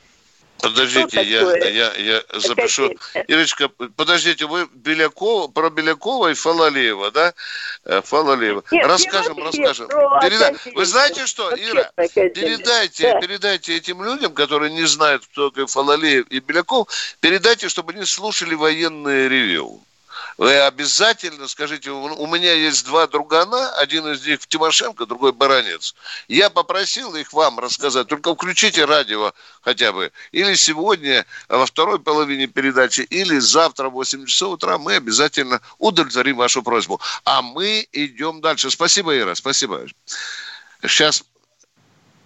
Подождите, 0.58 1.22
я, 1.22 1.56
я, 1.68 1.92
я 1.94 2.22
запишу. 2.34 2.90
Ирочка, 3.28 3.68
подождите, 3.68 4.46
вы 4.46 4.66
Белякова, 4.72 5.48
про 5.48 5.70
Белякова 5.70 6.30
и 6.30 6.34
Фалалеева, 6.34 7.10
да? 7.10 7.34
Э, 7.84 8.00
Фалалеева. 8.02 8.64
Нет, 8.70 8.86
расскажем, 8.86 9.38
расскажем. 9.38 9.88
Переда... 9.88 10.54
Вы 10.74 10.84
знаете 10.86 11.26
что, 11.26 11.54
Ира, 11.54 11.90
передайте, 11.96 13.12
да. 13.12 13.20
передайте 13.20 13.76
этим 13.76 14.02
людям, 14.02 14.32
которые 14.32 14.72
не 14.72 14.86
знают, 14.86 15.26
кто 15.26 15.50
такой 15.50 15.66
Фалалеев 15.66 16.26
и 16.28 16.40
Беляков, 16.40 16.88
передайте, 17.20 17.68
чтобы 17.68 17.92
они 17.92 18.04
слушали 18.04 18.54
военное 18.54 19.28
ревю. 19.28 19.82
Вы 20.38 20.58
обязательно 20.58 21.48
скажите, 21.48 21.90
у 21.90 22.26
меня 22.26 22.52
есть 22.52 22.84
два 22.84 23.06
другана, 23.06 23.70
один 23.76 24.06
из 24.08 24.26
них 24.26 24.46
Тимошенко, 24.46 25.06
другой 25.06 25.32
Баранец. 25.32 25.94
Я 26.28 26.50
попросил 26.50 27.14
их 27.14 27.32
вам 27.32 27.58
рассказать, 27.58 28.08
только 28.08 28.34
включите 28.34 28.84
радио 28.84 29.32
хотя 29.62 29.92
бы. 29.92 30.12
Или 30.32 30.54
сегодня 30.54 31.24
во 31.48 31.64
второй 31.64 31.98
половине 31.98 32.48
передачи, 32.48 33.00
или 33.00 33.38
завтра 33.38 33.88
в 33.88 33.92
8 33.92 34.26
часов 34.26 34.54
утра 34.54 34.76
мы 34.76 34.96
обязательно 34.96 35.62
удовлетворим 35.78 36.36
вашу 36.36 36.62
просьбу. 36.62 37.00
А 37.24 37.40
мы 37.40 37.86
идем 37.92 38.42
дальше. 38.42 38.70
Спасибо, 38.70 39.16
Ира, 39.16 39.34
спасибо. 39.34 39.86
Сейчас 40.82 41.24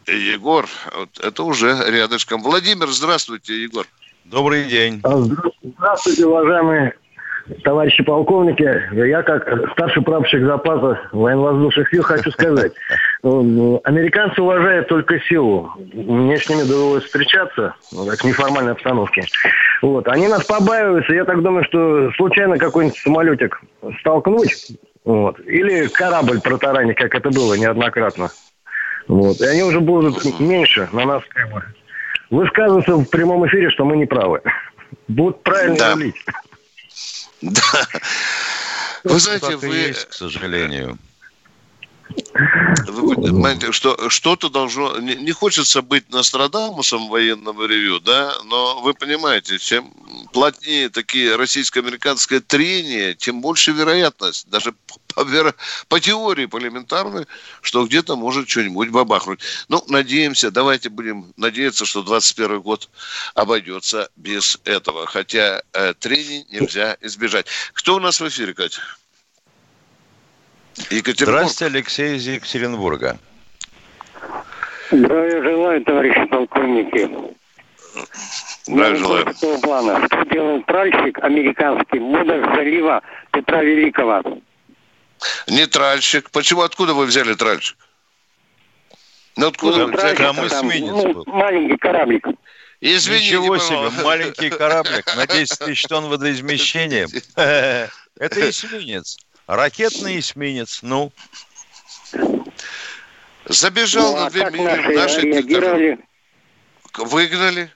Егор, 0.06 0.68
вот 0.96 1.16
это 1.20 1.44
уже 1.44 1.84
рядышком. 1.86 2.42
Владимир, 2.42 2.88
здравствуйте, 2.88 3.62
Егор. 3.62 3.86
Добрый 4.24 4.64
день. 4.64 5.00
А, 5.04 5.16
здравствуйте, 5.62 6.26
уважаемые 6.26 6.94
товарищи 7.64 8.02
полковники. 8.02 8.83
Я, 8.92 9.23
как 9.23 9.73
старший 9.73 10.02
прапорщик 10.02 10.42
запаса 10.45 11.00
военно-воздушных 11.12 11.88
сил, 11.90 12.02
хочу 12.02 12.30
сказать. 12.30 12.73
Американцы 13.23 14.40
уважают 14.42 14.88
только 14.88 15.21
силу. 15.21 15.71
Мне 15.92 16.38
с 16.38 16.49
ними 16.49 16.62
довелось 16.62 17.04
встречаться, 17.04 17.75
ну, 17.92 18.07
как 18.07 18.21
в 18.21 18.25
неформальной 18.25 18.73
обстановке. 18.73 19.25
Вот. 19.83 20.09
Они 20.09 20.28
нас 20.28 20.45
побаиваются. 20.45 21.12
Я 21.12 21.25
так 21.25 21.42
думаю, 21.42 21.64
что 21.64 22.11
случайно 22.12 22.59
какой-нибудь 22.59 22.99
самолетик 22.99 23.61
столкнуть, 24.00 24.69
вот. 25.04 25.40
или 25.40 25.87
корабль 25.88 26.40
протаранить, 26.40 26.97
как 26.97 27.14
это 27.14 27.30
было 27.30 27.54
неоднократно. 27.54 28.30
Вот. 29.09 29.40
И 29.40 29.45
они 29.45 29.62
уже 29.62 29.80
будут 29.80 30.40
меньше 30.40 30.88
на 30.92 31.04
нас 31.04 31.23
высказываться 32.30 32.97
в 32.97 33.04
прямом 33.09 33.47
эфире, 33.47 33.71
что 33.71 33.85
мы 33.85 33.97
не 33.97 34.07
правы. 34.07 34.40
Будут 35.09 35.42
правильно 35.42 35.76
да. 35.76 35.92
рулить. 35.95 36.16
Да. 37.42 37.88
Вы 39.04 39.18
знаете, 39.18 39.56
вы... 39.56 39.75
Есть, 39.75 40.06
к 40.06 40.12
сожалению. 40.12 40.99
Вы 42.86 43.14
понимаете, 43.14 43.72
что 43.72 44.08
что-то 44.08 44.48
должно... 44.48 44.98
Не, 44.98 45.14
не 45.16 45.32
хочется 45.32 45.82
быть 45.82 46.10
Нострадамусом 46.10 47.06
в 47.06 47.10
военном 47.10 47.64
ревю, 47.64 48.00
да, 48.00 48.34
но 48.44 48.80
вы 48.80 48.94
понимаете, 48.94 49.58
чем 49.58 49.92
плотнее 50.32 50.88
такие 50.88 51.36
российско-американское 51.36 52.40
трение, 52.40 53.14
тем 53.14 53.40
больше 53.40 53.72
вероятность, 53.72 54.48
даже 54.48 54.72
по, 55.14 55.42
по 55.88 56.00
теории, 56.00 56.46
по 56.46 56.58
элементарной, 56.58 57.26
что 57.62 57.86
где-то 57.86 58.16
может 58.16 58.48
что-нибудь 58.48 58.90
бабахнуть. 58.90 59.40
Ну, 59.68 59.84
надеемся, 59.88 60.50
давайте 60.50 60.88
будем 60.88 61.32
надеяться, 61.36 61.84
что 61.84 62.02
21 62.02 62.60
год 62.60 62.88
обойдется 63.34 64.08
без 64.16 64.58
этого, 64.64 65.06
хотя 65.06 65.62
э, 65.72 65.94
трений 65.94 66.46
нельзя 66.50 66.96
избежать. 67.00 67.46
Кто 67.72 67.96
у 67.96 68.00
нас 68.00 68.20
в 68.20 68.28
эфире, 68.28 68.54
Катя? 68.54 68.80
Екатеринбург. 70.76 71.18
Здравствуйте, 71.18 71.66
Алексей 71.66 72.16
из 72.16 72.26
Екатеринбурга. 72.26 73.18
Здравия 74.90 75.42
желаю, 75.42 75.84
товарищи 75.84 76.24
полковники. 76.26 77.10
Здравия 78.66 78.96
желаю. 78.96 79.24
Такого 79.26 79.60
плана. 79.60 80.06
Что 80.06 80.24
делал 80.24 80.62
тральщик 80.62 81.18
американский 81.18 81.98
мудр 82.00 82.54
залива 82.54 83.02
Петра 83.32 83.62
Великого? 83.62 84.22
Не 85.46 85.66
тральщик. 85.66 86.30
Почему? 86.30 86.62
Откуда 86.62 86.94
вы 86.94 87.06
взяли 87.06 87.34
тральщик? 87.34 87.76
Ну, 89.36 89.48
откуда 89.48 89.86
ну, 89.86 89.96
взяли? 89.96 90.16
Там 90.16 90.46
эсминец 90.46 90.90
ну, 90.90 91.12
был. 91.12 91.24
Маленький 91.26 91.76
кораблик. 91.76 92.26
Извините, 92.80 93.36
Ничего 93.36 93.58
себе, 93.58 93.90
маленький 94.02 94.48
кораблик 94.48 95.14
на 95.14 95.26
10 95.26 95.58
тысяч 95.58 95.82
тонн 95.82 96.06
водоизмещения. 96.08 97.06
Это 97.36 98.50
эсминец. 98.50 99.18
Ракетный 99.50 100.21
эсминец, 100.21 100.78
ну. 100.83 101.12
Забежал 103.47 104.14
ну, 104.14 104.21
на 104.21 104.30
две 104.30 104.49
мили 104.49 104.95
наши 104.95 105.23
реагировали? 105.23 105.99
Выгнали. 106.97 107.73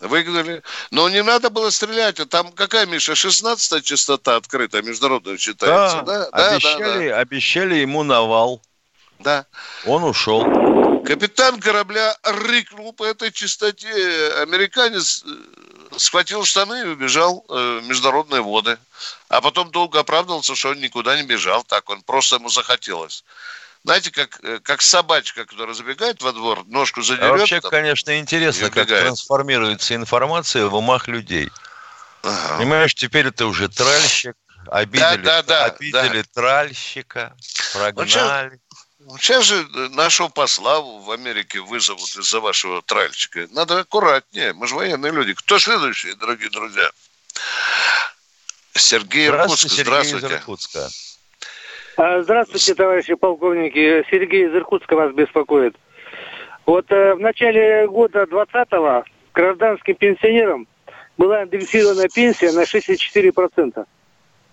Выгнали. 0.00 0.62
Но 0.90 1.08
не 1.08 1.22
надо 1.22 1.48
было 1.48 1.70
стрелять. 1.70 2.20
А 2.20 2.26
там 2.26 2.52
какая, 2.52 2.84
Миша, 2.84 3.14
16 3.14 3.82
частота 3.82 4.36
открыта, 4.36 4.82
международная 4.82 5.38
считается, 5.38 6.02
да? 6.02 6.28
Да, 6.32 6.54
обещали, 6.54 7.08
да, 7.08 7.14
да. 7.14 7.18
обещали 7.20 7.74
ему 7.76 8.02
навал. 8.02 8.60
Да. 9.20 9.46
Он 9.86 10.04
ушел. 10.04 10.44
Капитан 11.10 11.60
корабля 11.60 12.16
рыкнул 12.22 12.92
по 12.92 13.04
этой 13.04 13.32
частоте. 13.32 14.32
Американец 14.42 15.24
э, 15.26 15.96
схватил 15.96 16.44
штаны 16.44 16.82
и 16.82 16.86
убежал 16.86 17.44
э, 17.48 17.80
в 17.82 17.88
международные 17.88 18.42
воды. 18.42 18.78
А 19.28 19.40
потом 19.40 19.72
долго 19.72 19.98
оправдывался, 19.98 20.54
что 20.54 20.68
он 20.68 20.80
никуда 20.80 21.16
не 21.16 21.26
бежал. 21.26 21.64
Так 21.64 21.90
он 21.90 22.02
просто 22.02 22.36
ему 22.36 22.48
захотелось. 22.48 23.24
Знаете, 23.82 24.12
как, 24.12 24.38
э, 24.44 24.60
как 24.62 24.82
собачка, 24.82 25.46
которая 25.46 25.74
забегает 25.74 26.22
во 26.22 26.32
двор, 26.32 26.64
ножку 26.66 27.02
задерет. 27.02 27.30
А 27.30 27.36
вообще, 27.36 27.60
там, 27.60 27.72
конечно, 27.72 28.16
интересно, 28.16 28.70
как 28.70 28.86
трансформируется 28.86 29.96
информация 29.96 30.66
в 30.66 30.76
умах 30.76 31.08
людей. 31.08 31.50
Ага. 32.22 32.58
Понимаешь, 32.58 32.94
теперь 32.94 33.26
это 33.26 33.46
уже 33.46 33.68
тральщик, 33.68 34.36
обидели, 34.68 35.22
да, 35.22 35.42
да, 35.42 35.42
да, 35.42 35.64
обидели 35.64 36.22
да. 36.22 36.28
тральщика, 36.34 37.34
прогнали. 37.72 38.50
Ну, 38.52 38.69
сейчас 39.18 39.44
же 39.44 39.66
нашего 39.90 40.28
посла 40.28 40.80
в 40.80 41.10
Америке 41.10 41.60
вызовут 41.60 42.08
из-за 42.16 42.40
вашего 42.40 42.82
тральчика. 42.82 43.46
Надо 43.52 43.80
аккуратнее. 43.80 44.52
Мы 44.52 44.66
же 44.66 44.74
военные 44.74 45.12
люди. 45.12 45.34
Кто 45.34 45.58
следующий, 45.58 46.14
дорогие 46.14 46.50
друзья? 46.50 46.90
Сергей 48.74 49.28
Иркутск. 49.28 49.68
Здравствуйте. 49.68 50.20
Сергей 50.20 50.36
Иркутска. 50.36 50.88
А, 51.96 52.22
здравствуйте, 52.22 52.74
товарищи 52.74 53.14
полковники. 53.14 54.04
Сергей 54.10 54.46
из 54.46 54.54
Иркутска 54.54 54.96
вас 54.96 55.12
беспокоит. 55.12 55.76
Вот 56.66 56.90
э, 56.90 57.14
в 57.14 57.20
начале 57.20 57.86
года 57.88 58.22
20-го 58.22 59.04
гражданским 59.34 59.94
пенсионерам 59.96 60.68
была 61.18 61.44
индексирована 61.44 62.08
пенсия 62.08 62.52
на 62.52 62.62
64%. 62.62 63.84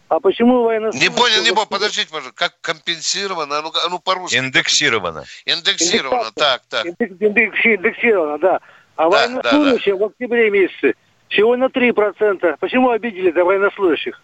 А 0.10 0.20
почему 0.20 0.64
военнослужащие... 0.64 1.10
Не 1.10 1.16
понял, 1.16 1.44
не 1.44 1.52
понял, 1.52 1.66
подождите, 1.68 2.10
пожалуйста, 2.10 2.34
как 2.34 2.60
компенсировано? 2.62 3.62
Ну, 3.62 3.72
ну 3.90 4.00
по-русски. 4.00 4.38
Индексировано. 4.38 5.26
Индексировано, 5.46 6.32
так, 6.34 6.62
так. 6.70 6.86
Индексировано, 6.86 8.38
да. 8.38 8.60
А 8.96 9.10
да, 9.10 9.28
военнослужащие 9.28 9.96
да, 9.96 10.00
да. 10.00 10.06
в 10.06 10.10
октябре 10.10 10.50
месяце 10.50 10.96
всего 11.28 11.58
на 11.58 11.66
3%. 11.66 12.58
Почему 12.60 12.90
обидели-то 12.90 13.44
военнослужащих? 13.44 14.22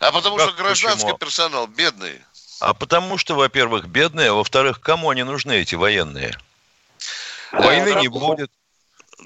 А 0.00 0.12
потому 0.12 0.36
как 0.36 0.50
что 0.50 0.62
гражданский 0.62 1.02
почему? 1.02 1.18
персонал 1.18 1.66
бедный. 1.66 2.20
А 2.60 2.74
потому 2.74 3.18
что, 3.18 3.34
во-первых, 3.34 3.86
бедные, 3.86 4.30
а 4.30 4.34
во-вторых, 4.34 4.80
кому 4.80 5.10
они 5.10 5.24
нужны, 5.24 5.52
эти 5.52 5.74
военные? 5.74 6.32
Войны 7.52 7.92
а, 7.96 8.00
не 8.00 8.08
будет. 8.08 8.50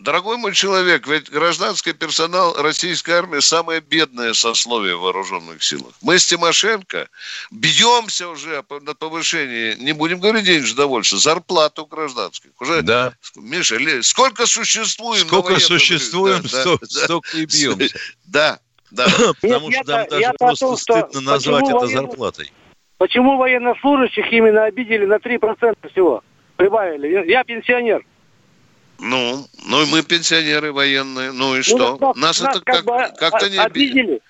Дорогой 0.01 0.37
мой 0.37 0.55
человек, 0.55 1.07
ведь 1.07 1.31
гражданский 1.31 1.93
персонал 1.93 2.55
российской 2.55 3.13
армии 3.13 3.41
самое 3.41 3.81
бедное 3.81 4.33
сословие 4.35 4.97
в 4.97 5.01
вооруженных 5.01 5.63
силах. 5.63 5.95
Мы 6.03 6.19
с 6.19 6.27
Тимошенко 6.27 7.09
бьемся 7.51 8.29
уже 8.29 8.65
на 8.83 8.95
повышении, 8.95 9.75
не 9.75 9.93
будем 9.93 10.21
говорить 10.21 10.45
денежное 10.45 10.77
довольство, 10.77 11.19
зарплату 11.19 11.87
гражданских. 11.87 12.51
Уже, 12.61 12.83
да. 12.83 13.15
Миша, 13.37 13.79
сколько 14.03 14.47
существуем? 14.47 15.27
Сколько 15.27 15.59
существуем, 15.59 16.43
да, 16.43 16.49
столько, 16.49 16.87
да, 16.87 17.05
столько 17.05 17.37
и 17.37 17.45
бьемся. 17.47 17.97
Да, 18.27 18.59
да. 18.91 19.07
Потому 19.41 19.71
что 19.71 19.85
нам 19.87 20.09
даже 20.09 20.33
просто 20.39 20.77
стыдно 20.77 21.21
назвать 21.21 21.69
это 21.69 21.87
зарплатой. 21.87 22.53
Почему 22.99 23.37
военнослужащих 23.37 24.33
именно 24.33 24.65
обидели 24.65 25.05
на 25.05 25.17
3% 25.17 25.91
всего? 25.91 26.23
Прибавили. 26.57 27.31
Я 27.31 27.45
пенсионер. 27.45 28.05
Ну, 28.99 29.47
ну 29.65 29.83
и 29.83 29.87
мы 29.87 30.03
пенсионеры 30.03 30.73
военные. 30.73 31.33
Ну 31.33 31.55
и 31.55 31.59
ну, 31.59 31.63
что? 31.63 31.99
Нас, 31.99 32.17
нас, 32.17 32.41
нас 32.41 32.51
это 32.51 32.61
как, 32.61 32.85
как, 32.85 33.19
как-то 33.19 33.51
не 33.51 33.59
обидели. 33.59 34.21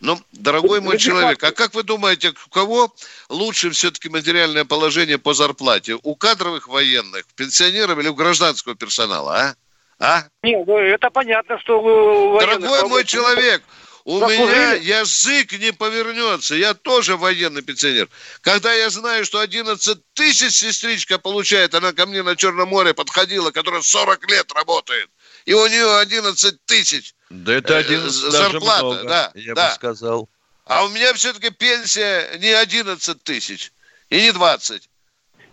Ну, 0.00 0.20
дорогой 0.32 0.82
мой 0.82 0.98
человек, 0.98 1.42
а 1.42 1.50
как 1.50 1.72
вы 1.72 1.82
думаете, 1.82 2.34
у 2.46 2.50
кого 2.50 2.94
лучше 3.30 3.70
все-таки 3.70 4.10
материальное 4.10 4.66
положение 4.66 5.16
по 5.18 5.32
зарплате? 5.32 5.98
У 6.02 6.14
кадровых 6.14 6.68
военных, 6.68 7.24
пенсионеров 7.34 7.98
или 7.98 8.08
у 8.08 8.14
гражданского 8.14 8.74
персонала, 8.74 9.34
а? 9.34 9.54
А? 9.98 10.24
Нет, 10.42 10.66
ну 10.66 10.76
это 10.76 11.08
понятно, 11.08 11.58
что... 11.58 12.38
Дорогой 12.38 12.86
мой 12.88 13.04
человек, 13.04 13.62
у 14.04 14.18
Заслужили? 14.18 14.46
меня 14.46 15.00
язык 15.00 15.52
не 15.52 15.72
повернется. 15.72 16.54
Я 16.54 16.74
тоже 16.74 17.16
военный 17.16 17.62
пенсионер. 17.62 18.08
Когда 18.42 18.72
я 18.72 18.90
знаю, 18.90 19.24
что 19.24 19.40
11 19.40 19.98
тысяч 20.12 20.54
сестричка 20.54 21.18
получает, 21.18 21.74
она 21.74 21.92
ко 21.92 22.06
мне 22.06 22.22
на 22.22 22.36
Черном 22.36 22.68
море 22.68 22.92
подходила, 22.92 23.50
которая 23.50 23.82
40 23.82 24.30
лет 24.30 24.52
работает, 24.52 25.08
и 25.46 25.54
у 25.54 25.66
нее 25.66 25.98
11 25.98 26.64
тысяч 26.66 27.14
да 27.30 27.54
это 27.54 27.78
11 27.78 28.24
э, 28.24 28.30
зарплата. 28.30 28.84
Много, 28.84 29.04
да, 29.04 29.32
я 29.34 29.54
да. 29.54 29.68
бы 29.68 29.74
сказал. 29.74 30.28
А 30.66 30.84
у 30.84 30.88
меня 30.88 31.12
все-таки 31.14 31.50
пенсия 31.50 32.38
не 32.38 32.50
11 32.50 33.22
тысяч 33.22 33.72
и 34.08 34.22
не 34.22 34.32
20. 34.32 34.88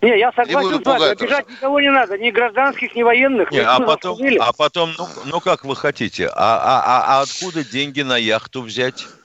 Не, 0.02 0.18
я 0.18 0.32
согласен 0.32 0.82
с 0.82 0.86
вами, 0.86 1.12
обижать 1.12 1.50
никого 1.50 1.80
не 1.80 1.92
надо, 1.92 2.18
ни 2.18 2.32
гражданских, 2.32 2.96
ни 2.96 3.04
военных. 3.04 3.52
Не, 3.52 3.60
а, 3.60 3.80
потом, 3.80 4.18
а 4.40 4.54
потом, 4.54 4.94
ну, 4.98 5.08
ну 5.26 5.40
как 5.40 5.64
вы 5.64 5.76
хотите, 5.76 6.28
а, 6.28 6.34
а, 6.36 6.84
а, 6.86 7.18
а 7.18 7.22
откуда 7.22 7.64
деньги 7.64 8.02
на 8.02 8.18
яхту 8.18 8.62
взять? 8.62 9.06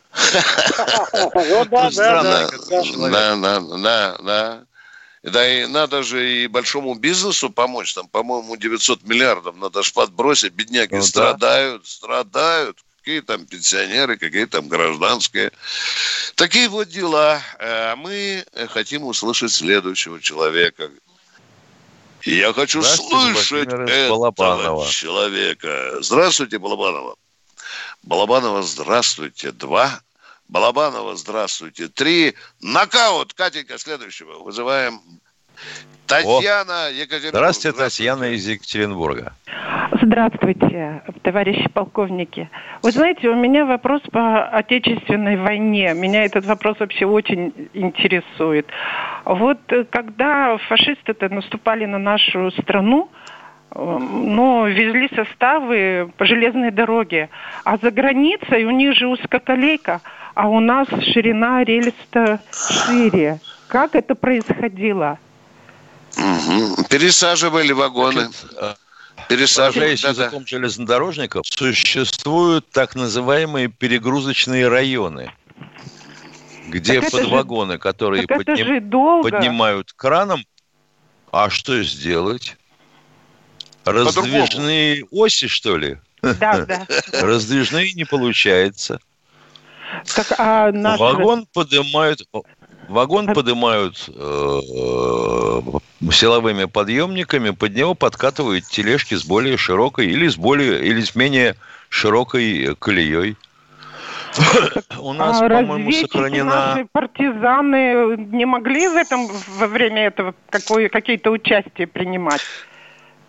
Да, 1.92 2.22
да, 3.02 3.36
да, 3.36 3.60
да, 3.60 4.16
да. 4.22 4.62
Да 5.22 5.48
и 5.48 5.66
надо 5.66 6.04
же 6.04 6.44
и 6.44 6.46
большому 6.46 6.94
бизнесу 6.94 7.50
помочь. 7.50 7.92
Там, 7.94 8.06
по-моему, 8.06 8.56
900 8.56 9.02
миллиардов 9.02 9.56
надо 9.56 9.82
же 9.82 9.92
подбросить. 9.92 10.52
Бедняги 10.52 10.94
ну, 10.94 11.02
страдают, 11.02 11.82
да. 11.82 11.88
страдают. 11.88 12.78
Какие 13.06 13.20
там 13.20 13.46
пенсионеры, 13.46 14.16
какие 14.18 14.46
там 14.46 14.66
гражданские. 14.66 15.52
Такие 16.34 16.68
вот 16.68 16.88
дела. 16.88 17.40
А 17.60 17.94
мы 17.94 18.44
хотим 18.70 19.04
услышать 19.04 19.52
следующего 19.52 20.20
человека. 20.20 20.90
Я 22.24 22.52
хочу 22.52 22.82
слышать 22.82 23.68
этого 23.68 24.08
Балабанова. 24.08 24.90
человека. 24.90 26.02
Здравствуйте, 26.02 26.58
Балабанова. 26.58 27.14
Балабанова, 28.02 28.64
здравствуйте. 28.64 29.52
Два. 29.52 30.00
Балабанова, 30.48 31.14
здравствуйте. 31.14 31.86
Три. 31.86 32.34
Нокаут. 32.60 33.34
Катенька, 33.34 33.78
следующего. 33.78 34.42
Вызываем 34.42 35.00
Татьяна 36.06 36.88
Екатеринбург. 36.90 37.34
Здравствуйте, 37.34 37.78
Татьяна 37.78 38.24
из 38.24 38.46
Екатеринбурга. 38.46 39.32
Здравствуйте, 40.02 41.02
товарищи 41.22 41.68
полковники. 41.68 42.48
Вы 42.82 42.90
знаете, 42.92 43.28
у 43.28 43.34
меня 43.34 43.64
вопрос 43.64 44.02
по 44.12 44.44
Отечественной 44.44 45.36
войне. 45.36 45.94
Меня 45.94 46.24
этот 46.24 46.44
вопрос 46.46 46.78
вообще 46.78 47.06
очень 47.06 47.52
интересует. 47.72 48.66
Вот 49.24 49.58
э, 49.68 49.84
когда 49.84 50.56
фашисты-то 50.68 51.28
наступали 51.28 51.86
на 51.86 51.98
нашу 51.98 52.50
страну, 52.52 53.08
ну, 53.74 54.66
везли 54.66 55.10
составы 55.14 56.10
по 56.16 56.24
железной 56.24 56.70
дороге. 56.70 57.28
А 57.64 57.76
за 57.76 57.90
границей 57.90 58.64
у 58.64 58.70
них 58.70 58.94
же 58.94 59.06
узкоколейка, 59.06 60.00
а 60.34 60.48
у 60.48 60.60
нас 60.60 60.88
ширина 61.12 61.64
рельс-то 61.64 62.40
шире. 62.52 63.38
Как 63.68 63.94
это 63.94 64.14
происходило? 64.14 65.18
Угу. 66.16 66.84
Пересаживали 66.88 67.72
вагоны. 67.72 68.30
Пересаживаясь 69.28 70.02
да, 70.02 70.10
языком 70.10 70.42
да. 70.42 70.46
железнодорожников, 70.46 71.46
существуют 71.46 72.70
так 72.70 72.94
называемые 72.94 73.68
перегрузочные 73.68 74.68
районы, 74.68 75.32
где 76.68 77.00
так 77.00 77.10
под 77.10 77.24
вагоны, 77.24 77.72
же, 77.72 77.78
которые 77.78 78.26
подним, 78.26 79.22
поднимают 79.22 79.92
краном, 79.94 80.44
а 81.32 81.50
что 81.50 81.82
сделать? 81.82 82.56
Раздвижные 83.84 85.04
оси, 85.10 85.48
что 85.48 85.76
ли? 85.76 85.98
Да, 86.22 86.64
да. 86.66 86.86
Раздвижные 87.12 87.92
не 87.94 88.04
получается. 88.04 89.00
Так, 90.14 90.32
а 90.38 90.72
наши... 90.72 91.02
Вагон 91.02 91.46
поднимают, 91.52 92.22
вагон 92.88 93.32
поднимают 93.32 94.08
э, 94.08 94.60
силовыми 96.10 96.64
подъемниками, 96.64 97.50
под 97.50 97.74
него 97.74 97.94
подкатывают 97.94 98.64
тележки 98.66 99.14
с 99.14 99.24
более 99.24 99.56
широкой 99.56 100.06
или 100.06 100.28
с 100.28 100.36
более 100.36 100.84
или 100.84 101.00
с 101.00 101.14
менее 101.14 101.56
широкой 101.88 102.74
колеей. 102.76 103.36
У 104.98 105.12
нас, 105.12 105.40
а 105.40 105.48
по-моему, 105.48 105.90
сохранена... 105.92 106.44
Наши 106.44 106.86
партизаны 106.92 108.16
не 108.16 108.44
могли 108.44 108.88
в 108.88 108.96
этом 108.96 109.28
во 109.58 109.66
время 109.66 110.06
этого 110.06 110.34
какое, 110.50 110.88
какие-то 110.88 111.30
участия 111.30 111.86
принимать? 111.86 112.42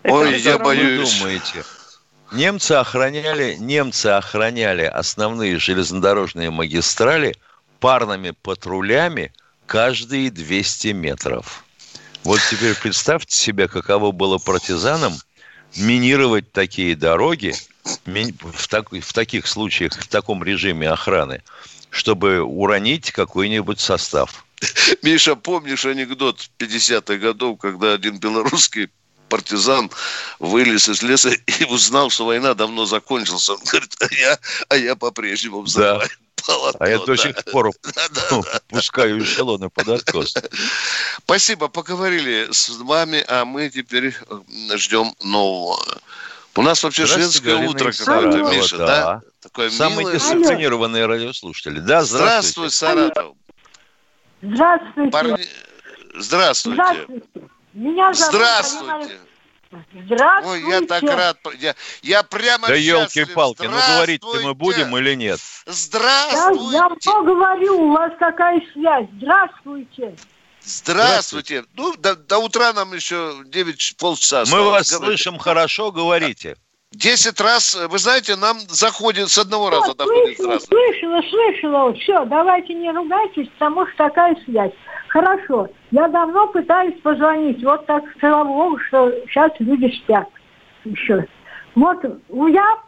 Ой, 0.04 0.34
Это 0.34 0.50
я 0.50 0.58
боюсь. 0.58 1.18
Думаете? 1.18 1.64
Немцы 2.32 2.72
охраняли, 2.72 3.56
немцы 3.58 4.06
охраняли 4.06 4.82
основные 4.82 5.58
железнодорожные 5.58 6.50
магистрали 6.50 7.34
парными 7.80 8.32
патрулями 8.42 9.32
каждые 9.68 10.30
200 10.30 10.88
метров. 10.88 11.64
Вот 12.24 12.40
теперь 12.50 12.74
представьте 12.74 13.36
себе, 13.36 13.68
каково 13.68 14.10
было 14.10 14.38
партизанам 14.38 15.12
минировать 15.76 16.50
такие 16.50 16.96
дороги 16.96 17.54
в, 18.06 18.68
так, 18.68 18.90
в 18.90 19.12
таких 19.12 19.46
случаях, 19.46 19.92
в 19.92 20.08
таком 20.08 20.42
режиме 20.42 20.88
охраны, 20.88 21.42
чтобы 21.90 22.40
уронить 22.40 23.12
какой-нибудь 23.12 23.78
состав. 23.78 24.46
Миша, 25.02 25.36
помнишь 25.36 25.84
анекдот 25.84 26.50
50-х 26.58 27.16
годов, 27.16 27.58
когда 27.60 27.92
один 27.92 28.18
белорусский 28.18 28.88
партизан 29.28 29.90
вылез 30.38 30.88
из 30.88 31.02
леса 31.02 31.30
и 31.60 31.64
узнал, 31.64 32.10
что 32.10 32.26
война 32.26 32.54
давно 32.54 32.86
закончилась. 32.86 33.48
Он 33.48 33.58
говорит, 33.64 33.94
а 34.00 34.14
я, 34.14 34.38
а 34.68 34.76
я 34.76 34.96
по-прежнему 34.96 35.62
взрываю. 35.62 36.00
Да. 36.00 36.06
Полотно, 36.46 36.86
а 36.86 36.88
я 36.88 36.98
до 36.98 37.16
сих 37.16 37.44
пор 37.46 37.72
пускаю 38.68 39.22
эшелоны 39.22 39.68
под 39.70 39.88
откос. 39.88 40.34
Спасибо, 41.18 41.68
поговорили 41.68 42.48
с 42.50 42.70
вами, 42.78 43.22
а 43.28 43.44
мы 43.44 43.68
теперь 43.68 44.14
ждем 44.74 45.14
нового. 45.22 45.78
У 46.54 46.62
нас 46.62 46.82
вообще 46.82 47.06
женское 47.06 47.56
утро 47.68 47.92
какое-то, 47.92 48.38
Миша, 48.50 48.78
да? 48.78 49.22
Такое 49.40 49.70
Самые 49.70 50.12
дисциплинированные 50.12 51.06
радиослушатели. 51.06 51.80
Да, 51.80 52.02
здравствуй. 52.02 52.68
Здравствуй, 52.68 52.70
Саратов. 52.70 53.36
Здравствуйте. 54.42 55.10
Парни... 55.10 55.46
Здравствуйте. 56.16 56.74
Здравствуйте. 56.74 57.48
Меня 57.78 58.12
зовут 58.12 58.34
Здравствуйте. 58.34 59.20
Здравствуйте. 59.92 60.66
Ой, 60.66 60.72
я 60.72 60.80
так 60.80 61.02
рад. 61.04 61.38
Я, 61.60 61.74
я 62.02 62.22
прямо 62.24 62.66
Да 62.66 62.74
елки-палки, 62.74 63.66
ну 63.66 63.76
говорить-то 63.76 64.40
мы 64.42 64.54
будем 64.54 64.96
или 64.96 65.14
нет? 65.14 65.38
Здравствуйте. 65.66 66.72
Я 66.72 66.88
давно 66.88 67.22
говорю, 67.22 67.82
у 67.82 67.92
вас 67.92 68.12
такая 68.18 68.60
связь. 68.72 69.06
Здравствуйте. 69.18 70.16
Здравствуйте. 70.60 71.64
Ну, 71.74 71.94
до, 71.96 72.16
до 72.16 72.38
утра 72.38 72.72
нам 72.72 72.92
еще 72.94 73.42
9 73.46 73.96
полчаса 73.96 74.44
Мы 74.50 74.64
вас 74.64 74.90
говорите. 74.90 74.96
слышим 74.96 75.38
хорошо, 75.38 75.92
говорите. 75.92 76.56
Десять 76.90 77.38
раз, 77.38 77.74
вы 77.74 77.98
знаете, 77.98 78.34
нам 78.36 78.58
заходит 78.60 79.28
с 79.30 79.36
одного 79.36 79.68
раза 79.68 79.94
доходит 79.94 80.36
слышала, 80.38 80.58
слышала, 80.58 81.22
слышала. 81.28 81.94
Все, 81.94 82.24
давайте 82.24 82.72
не 82.72 82.90
ругайтесь, 82.90 83.46
потому 83.58 83.86
что 83.86 84.08
такая 84.08 84.34
связь. 84.46 84.72
Хорошо. 85.08 85.68
Я 85.90 86.08
давно 86.08 86.48
пытаюсь 86.48 87.00
позвонить. 87.00 87.62
Вот 87.64 87.86
так, 87.86 88.04
слава 88.20 88.44
богу, 88.44 88.78
что 88.78 89.10
сейчас 89.26 89.52
люди 89.58 89.88
спят 90.02 90.28
еще. 90.84 91.26
Вот 91.74 92.04
я 92.30 92.78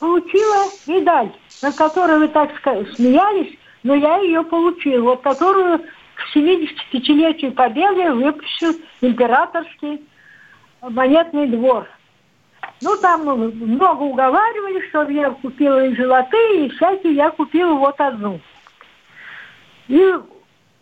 получила 0.00 0.64
медаль, 0.86 1.32
на 1.62 1.72
которой 1.72 2.18
вы 2.18 2.28
так 2.28 2.50
смеялись, 2.94 3.56
но 3.82 3.94
я 3.94 4.18
ее 4.18 4.42
получила. 4.42 5.02
Вот 5.02 5.22
которую 5.22 5.80
к 5.80 6.36
75-летию 6.36 7.52
Победы 7.52 8.12
выпустил 8.12 8.74
императорский 9.00 10.06
монетный 10.80 11.46
двор. 11.48 11.86
Ну, 12.80 12.96
там 12.96 13.22
много 13.24 14.02
уговаривали, 14.02 14.88
чтобы 14.88 15.12
я 15.12 15.30
купила 15.30 15.86
и 15.86 15.94
золотые, 15.94 16.66
и 16.66 16.70
всякие, 16.70 17.14
я 17.14 17.30
купила 17.30 17.74
вот 17.74 18.00
одну. 18.00 18.40
И 19.88 20.14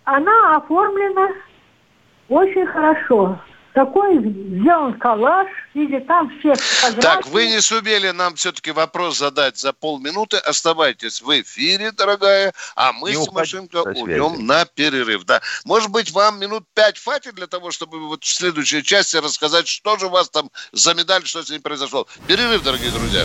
она 0.04 0.56
оформлена 0.56 1.28
очень 2.28 2.66
хорошо. 2.66 3.38
Такой 3.72 4.18
сделан 4.18 4.98
коллаж, 4.98 5.46
или 5.74 6.00
там 6.00 6.28
все 6.38 6.54
фотографии. 6.54 7.00
Так, 7.00 7.26
вы 7.26 7.46
не 7.46 7.60
сумели 7.60 8.10
нам 8.10 8.34
все-таки 8.34 8.72
вопрос 8.72 9.18
задать 9.18 9.58
за 9.58 9.72
полминуты. 9.72 10.38
Оставайтесь 10.38 11.22
в 11.22 11.30
эфире, 11.40 11.92
дорогая, 11.92 12.52
а 12.74 12.92
мы 12.92 13.10
не 13.10 13.16
с 13.16 13.28
Тимошенко 13.28 13.82
уйдем 13.94 14.44
на 14.44 14.64
перерыв. 14.64 15.24
Да. 15.24 15.40
Может 15.64 15.90
быть, 15.90 16.10
вам 16.10 16.40
минут 16.40 16.64
пять 16.74 17.00
хватит 17.00 17.36
для 17.36 17.46
того, 17.46 17.70
чтобы 17.70 18.00
вот 18.08 18.24
в 18.24 18.28
следующей 18.28 18.82
части 18.82 19.16
рассказать, 19.18 19.68
что 19.68 19.96
же 19.98 20.06
у 20.06 20.10
вас 20.10 20.28
там 20.30 20.50
за 20.72 20.94
медаль, 20.94 21.24
что 21.24 21.44
с 21.44 21.50
ней 21.50 21.60
произошло. 21.60 22.08
Перерыв, 22.26 22.64
дорогие 22.64 22.90
друзья. 22.90 23.24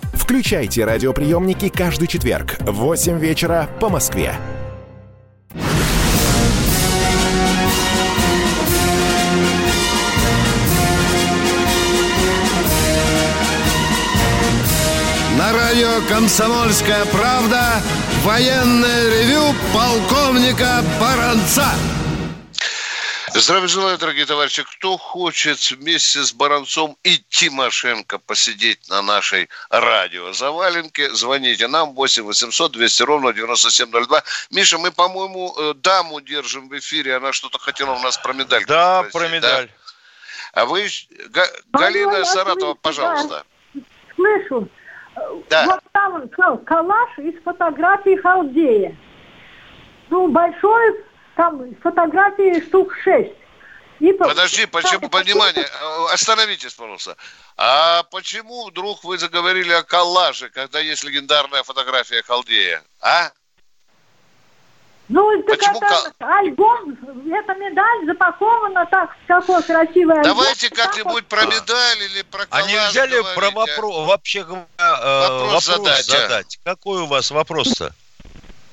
Включайте 0.31 0.85
радиоприемники 0.85 1.67
каждый 1.67 2.07
четверг 2.07 2.55
в 2.61 2.71
8 2.71 3.19
вечера 3.19 3.69
по 3.81 3.89
Москве. 3.89 4.33
На 15.37 15.51
радио 15.51 15.99
«Комсомольская 16.07 17.03
правда» 17.11 17.81
военное 18.23 19.09
ревю 19.09 19.53
полковника 19.73 20.81
Баранца. 20.97 21.65
Здравия 23.33 23.67
желаю, 23.67 23.97
дорогие 23.97 24.25
товарищи. 24.25 24.63
Кто 24.63 24.97
хочет 24.97 25.57
вместе 25.71 26.19
с 26.23 26.33
Баранцом 26.33 26.97
и 27.03 27.17
Тимошенко 27.29 28.19
посидеть 28.19 28.89
на 28.89 29.01
нашей 29.01 29.49
радиозаваленке, 29.69 31.09
звоните 31.11 31.67
нам 31.67 31.93
8 31.93 32.23
800 32.23 32.71
200 32.73 33.03
ровно 33.03 33.33
9702. 33.33 34.23
Миша, 34.51 34.77
мы, 34.77 34.91
по-моему, 34.91 35.55
э, 35.57 35.73
даму 35.75 36.19
держим 36.21 36.67
в 36.67 36.77
эфире. 36.77 37.15
Она 37.15 37.31
что-то 37.31 37.57
хотела 37.57 37.93
у 37.93 37.99
нас 37.99 38.17
про 38.17 38.33
медаль. 38.33 38.65
Да, 38.67 38.99
спросить, 38.99 39.13
про 39.13 39.29
медаль. 39.35 39.67
Да? 39.67 40.61
А 40.61 40.65
вы, 40.65 40.87
Га- 41.29 41.47
Галина 41.71 42.17
я 42.17 42.25
Саратова, 42.25 42.59
слышу, 42.59 42.79
пожалуйста. 42.81 43.43
Слышу. 44.15 44.67
Да. 45.49 45.65
Вот 45.65 45.79
там 45.93 46.29
кал- 46.29 46.57
калаш 46.59 47.17
из 47.19 47.41
фотографии 47.43 48.17
Халдея. 48.21 48.95
Ну, 50.09 50.27
большой, 50.27 51.05
там 51.35 51.75
фотографии 51.81 52.61
штук 52.67 52.93
шесть. 53.03 53.33
И 53.99 54.11
по- 54.13 54.25
Подожди, 54.25 54.65
почему, 54.65 55.09
понимание, 55.09 55.63
э, 55.63 56.13
остановитесь, 56.13 56.73
пожалуйста. 56.73 57.15
А 57.55 58.01
почему 58.03 58.65
вдруг 58.65 59.03
вы 59.03 59.19
заговорили 59.19 59.73
о 59.73 59.83
коллаже, 59.83 60.49
когда 60.49 60.79
есть 60.79 61.03
легендарная 61.03 61.61
фотография 61.61 62.23
Халдея? 62.23 62.81
А? 62.99 63.29
Ну, 65.07 65.43
так 65.43 65.59
Почему 65.59 65.77
это 65.77 66.13
альбом, 66.19 66.97
эта 67.31 67.53
медаль 67.55 68.05
запакована 68.07 68.85
так, 68.85 69.09
какой 69.27 69.61
красивый 69.61 70.15
альбом. 70.15 70.37
Давайте 70.37 70.69
как-нибудь 70.69 71.27
про 71.27 71.45
медаль 71.45 72.01
или 72.03 72.21
про 72.23 72.43
А 72.43 72.45
коллаж 72.47 72.71
нельзя 72.71 73.05
ли 73.05 73.21
про 73.35 73.51
вопрос, 73.51 74.07
вообще 74.07 74.43
говоря, 74.43 74.65
э, 74.79 75.27
Вопрос 75.43 75.65
задать, 75.65 76.09
а? 76.09 76.11
задать? 76.21 76.59
Какой 76.63 77.01
у 77.01 77.05
вас 77.07 77.29
вопрос-то? 77.29 77.93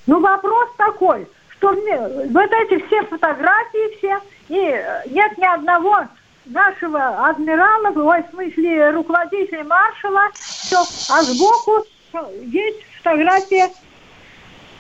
Ну, 0.07 0.21
вопрос 0.21 0.71
такой, 0.79 1.27
что 1.59 1.71
вот 1.71 2.53
эти 2.53 2.87
все 2.87 3.03
фотографии 3.05 3.99
все, 3.99 4.21
и 4.49 4.59
э, 4.59 5.03
нет 5.11 5.37
ни 5.37 5.45
одного 5.45 6.07
нашего 6.47 7.29
адмирала, 7.29 7.91
в 7.91 8.31
смысле 8.31 8.91
руководителя 8.91 9.65
маршала, 9.65 10.31
все, 10.35 10.79
а 11.11 11.23
сбоку 11.23 11.85
э, 12.15 12.19
есть 12.45 12.79
фотография, 12.99 13.71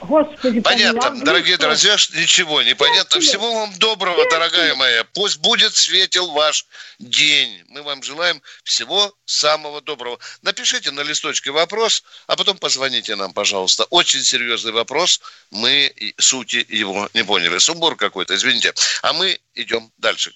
господи, 0.00 0.60
Понятно, 0.60 1.00
помилуй, 1.00 1.24
дорогие 1.24 1.54
английская. 1.54 1.96
друзья, 1.96 2.20
ничего 2.20 2.62
не 2.62 2.74
понятно. 2.74 3.20
Всего 3.20 3.54
вам 3.54 3.78
доброго, 3.78 4.28
дорогая 4.30 4.74
моя. 4.74 5.04
Пусть 5.14 5.38
будет 5.38 5.74
светел 5.74 6.30
ваш 6.32 6.66
день. 6.98 7.64
Мы 7.68 7.82
вам 7.82 8.02
желаем 8.02 8.42
всего 8.64 9.12
самого 9.24 9.80
доброго. 9.80 10.18
Напишите 10.42 10.90
на 10.90 11.00
листочке 11.00 11.50
вопрос, 11.50 12.04
а 12.26 12.36
потом 12.36 12.56
позвоните 12.58 13.16
нам, 13.16 13.32
пожалуйста. 13.32 13.84
Очень 13.90 14.22
серьезный 14.22 14.72
вопрос. 14.72 15.20
Мы 15.50 15.92
сути 16.18 16.64
его 16.68 17.08
не 17.14 17.24
поняли. 17.24 17.58
Сумбур 17.58 17.96
какой-то, 17.96 18.34
извините. 18.34 18.72
А 19.02 19.12
мы 19.12 19.38
идем 19.54 19.90
дальше. 19.98 20.32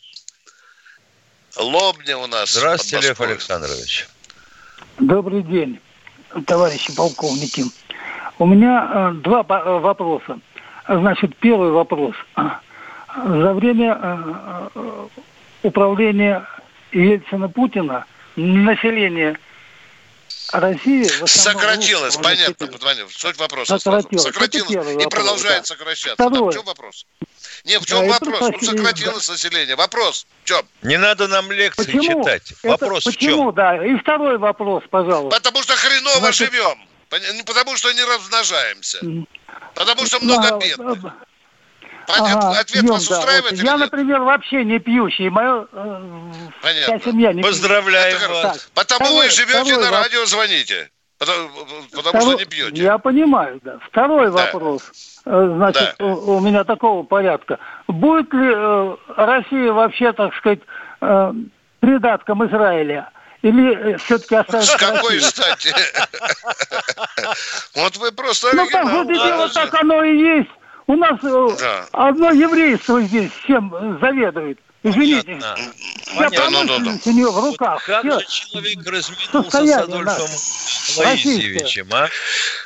Лобня 1.57 2.16
у 2.18 2.27
нас. 2.27 2.53
Здравствуйте, 2.53 3.09
Лев. 3.09 3.20
Александрович. 3.20 4.07
Добрый 4.98 5.42
день, 5.42 5.81
товарищи 6.46 6.94
полковники. 6.94 7.64
У 8.42 8.46
меня 8.46 8.90
э, 8.92 9.12
два 9.22 9.46
э, 9.48 9.78
вопроса. 9.78 10.40
Значит, 10.88 11.37
первый 11.37 11.70
вопрос. 11.70 12.16
За 12.37 13.55
время 13.55 13.96
э, 14.02 15.07
управления 15.62 16.44
Ельцина-Путина 16.90 18.05
население 18.35 19.38
России... 20.50 21.05
основном 21.05 21.28
Сократилось, 21.28 22.16
понятно, 22.16 22.66
понятно. 22.66 23.07
Суть 23.11 23.38
вопроса. 23.38 23.78
Сократилось. 23.78 24.24
Сократилось 24.24 24.70
и 24.72 24.76
вопрос, 24.76 25.07
продолжает 25.09 25.61
да. 25.61 25.64
сокращаться. 25.64 26.16
Да, 26.18 26.28
Второе. 26.28 26.50
в 26.50 26.55
чем 26.55 26.64
вопрос? 26.64 27.07
Не, 27.64 27.78
в 27.78 27.83
Да, 27.83 27.87
чем 27.87 28.05
и 28.07 28.09
вопрос? 28.09 28.40
Ну, 28.40 28.61
сократилось 28.61 29.28
население. 29.28 29.76
Вопрос 29.76 30.26
в 30.42 30.48
чем? 30.48 30.62
Не 30.83 30.98
надо 30.98 31.28
нам 31.28 31.52
лекции 31.52 31.85
Почему? 31.85 32.24
читать. 32.24 32.55
Это 32.64 32.68
Вопрос 32.70 33.05
в 33.05 33.07
почему, 33.07 33.44
чем? 33.44 33.55
да. 33.55 33.87
И 33.87 33.96
второй 33.98 34.38
вопрос, 34.38 34.83
пожалуйста. 34.90 35.38
Потому 35.38 35.62
что 35.62 35.76
хреново 35.76 36.18
Значит- 36.18 36.50
живем. 36.50 36.91
Не 37.18 37.42
Потому 37.44 37.77
что 37.77 37.92
не 37.92 38.03
размножаемся. 38.05 38.98
Потому 39.75 40.07
что 40.07 40.18
Да, 40.20 40.25
много 40.25 40.59
бедных. 40.59 41.12
Понятно? 42.07 42.48
Ага, 42.51 42.61
Ответ 42.61 42.83
пьем, 42.83 42.92
вас 42.94 43.07
да, 43.07 43.18
устраивает 43.18 43.53
вот. 43.53 43.61
или 43.61 43.64
Я, 43.66 43.72
нет? 43.77 43.81
например, 43.81 44.20
вообще 44.22 44.64
не 44.64 44.79
пьющий. 44.81 45.29
Моя 45.31 45.66
э, 45.72 46.01
Понятно. 46.61 46.98
вся 46.98 47.11
семья 47.11 47.33
не 47.33 47.42
Поздравляем 47.42 48.18
вас. 48.29 48.42
Так, 48.42 48.57
Потому 48.75 49.05
второй- 49.07 49.25
вы 49.27 49.31
живете 49.31 49.61
второй 49.64 49.85
на 49.85 49.88
воп- 49.96 50.03
радио, 50.03 50.27
звоните. 50.27 50.90
Потому, 51.18 51.48
потому 51.92 52.09
второй- 52.09 52.31
что 52.33 52.38
не 52.40 52.44
пьете. 52.46 52.83
Я 52.83 52.98
понимаю, 52.98 53.61
да. 53.62 53.79
Второй 53.88 54.31
вопрос. 54.31 54.83
Э, 55.27 55.53
Значит, 55.57 55.94
у, 56.01 56.07
у 56.37 56.40
меня 56.40 56.64
такого 56.64 57.05
порядка. 57.05 57.61
Будет 57.87 58.33
ли 58.33 58.51
э, 58.53 58.96
Россия 59.16 59.72
вообще, 59.72 60.12
так 60.12 60.35
сказать, 60.35 60.59
э, 61.03 61.33
придатком 61.79 62.44
Израиля? 62.48 63.11
Или 63.42 63.96
все-таки 63.96 64.37
С 64.37 64.40
останется 64.40 64.78
какой 64.78 65.20
стати? 65.20 65.74
Вот 67.74 67.96
вы 67.96 68.12
просто 68.12 68.55
Ну, 68.55 68.68
по 68.70 68.83
сути 68.88 69.14
дела, 69.14 69.48
так 69.48 69.74
оно 69.74 70.05
и 70.05 70.16
есть. 70.16 70.50
У 70.87 70.96
нас 70.96 71.18
э, 71.22 71.87
одно 71.92 72.31
еврейство 72.31 73.00
здесь 73.02 73.31
всем 73.42 73.74
э, 73.74 73.98
заведует. 74.00 74.59
Извините. 74.83 75.22
Понятно. 75.22 75.72
Понятно. 76.16 76.38
промышленность 76.38 77.07
у 77.07 77.12
нее 77.12 77.31
в 77.31 77.38
руках. 77.38 77.85
Как 77.85 78.05
Всё. 78.05 78.20
же 78.20 78.26
человек 78.26 78.87
разминулся 78.87 79.50
с 79.50 79.78
Адольфом 79.78 80.05
наше. 80.05 81.00
Лаисьевичем, 81.00 81.88
а? 81.92 82.09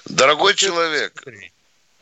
Дорогой 0.06 0.54
человек, 0.54 1.22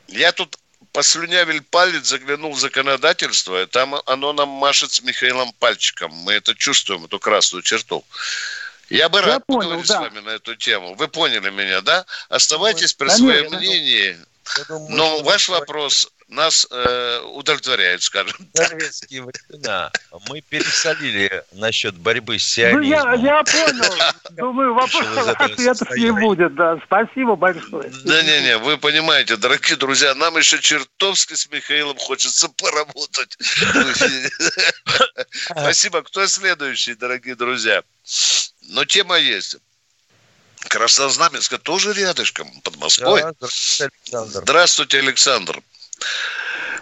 я 0.09 0.33
тут 0.33 0.57
послюнявил 0.93 1.61
палец, 1.71 2.07
заглянул 2.07 2.53
в 2.53 2.61
законодательство, 2.61 3.63
и 3.63 3.67
там 3.67 3.97
оно 4.07 4.33
нам 4.33 4.49
машет 4.49 4.93
с 4.93 5.03
Михаилом 5.03 5.53
пальчиком. 5.59 6.13
Мы 6.13 6.35
это 6.35 6.55
чувствуем, 6.55 7.05
эту 7.05 7.19
красную 7.19 7.63
черту. 7.63 8.05
Я 8.91 9.09
бы 9.09 9.19
Я 9.19 9.27
рад 9.27 9.47
понял, 9.47 9.63
поговорить 9.63 9.89
да. 9.89 9.97
с 9.97 10.01
вами 10.01 10.19
на 10.21 10.31
эту 10.31 10.57
тему. 10.57 10.95
Вы 10.95 11.09
поняли 11.09 11.51
меня, 11.51 11.81
да? 11.81 12.05
Оставайтесь 12.29 12.95
при 12.95 13.09
своем 13.09 13.53
мнении. 13.53 14.17
Думаю, 14.69 14.91
Но 14.91 15.23
ваш 15.23 15.49
вопрос 15.49 16.09
нас 16.35 16.67
э, 16.71 17.21
удовлетворяет, 17.33 18.03
скажем. 18.03 18.37
Советские 18.55 19.23
времена 19.23 19.91
мы 20.29 20.41
пересолили 20.43 21.43
насчет 21.53 21.95
борьбы 21.97 22.39
с 22.39 22.57
Ну, 22.57 22.81
я, 22.81 23.01
сионизмом. 23.03 23.25
я 23.25 23.43
понял. 23.45 24.13
Думаю, 24.31 24.75
вопросов 24.75 25.29
ответов 25.39 25.91
не 25.97 26.11
будет. 26.13 26.55
Да. 26.55 26.79
Спасибо 26.85 27.37
большое. 27.37 27.91
Да 28.05 28.23
не, 28.23 28.43
не, 28.43 28.59
вы 28.59 28.77
понимаете, 28.79 29.37
дорогие 29.37 29.77
друзья, 29.77 30.15
нам 30.15 30.37
еще 30.37 30.61
чертовски 30.61 31.35
с 31.35 31.49
Михаилом 31.51 31.97
хочется 31.99 32.49
поработать. 32.49 33.37
Спасибо. 35.31 36.03
Кто 36.03 36.27
следующий, 36.27 36.95
дорогие 36.95 37.35
друзья? 37.35 37.83
Но 38.69 38.85
тема 38.85 39.17
есть. 39.19 39.57
Краснознаменска 40.69 41.59
тоже 41.59 41.93
рядышком, 41.93 42.49
под 42.63 42.77
Москвой. 42.77 43.23
Да, 43.23 43.33
здравствуйте, 43.39 43.85
Александр. 43.85 44.41
Здравствуйте, 44.43 44.99
Александр. 44.99 45.63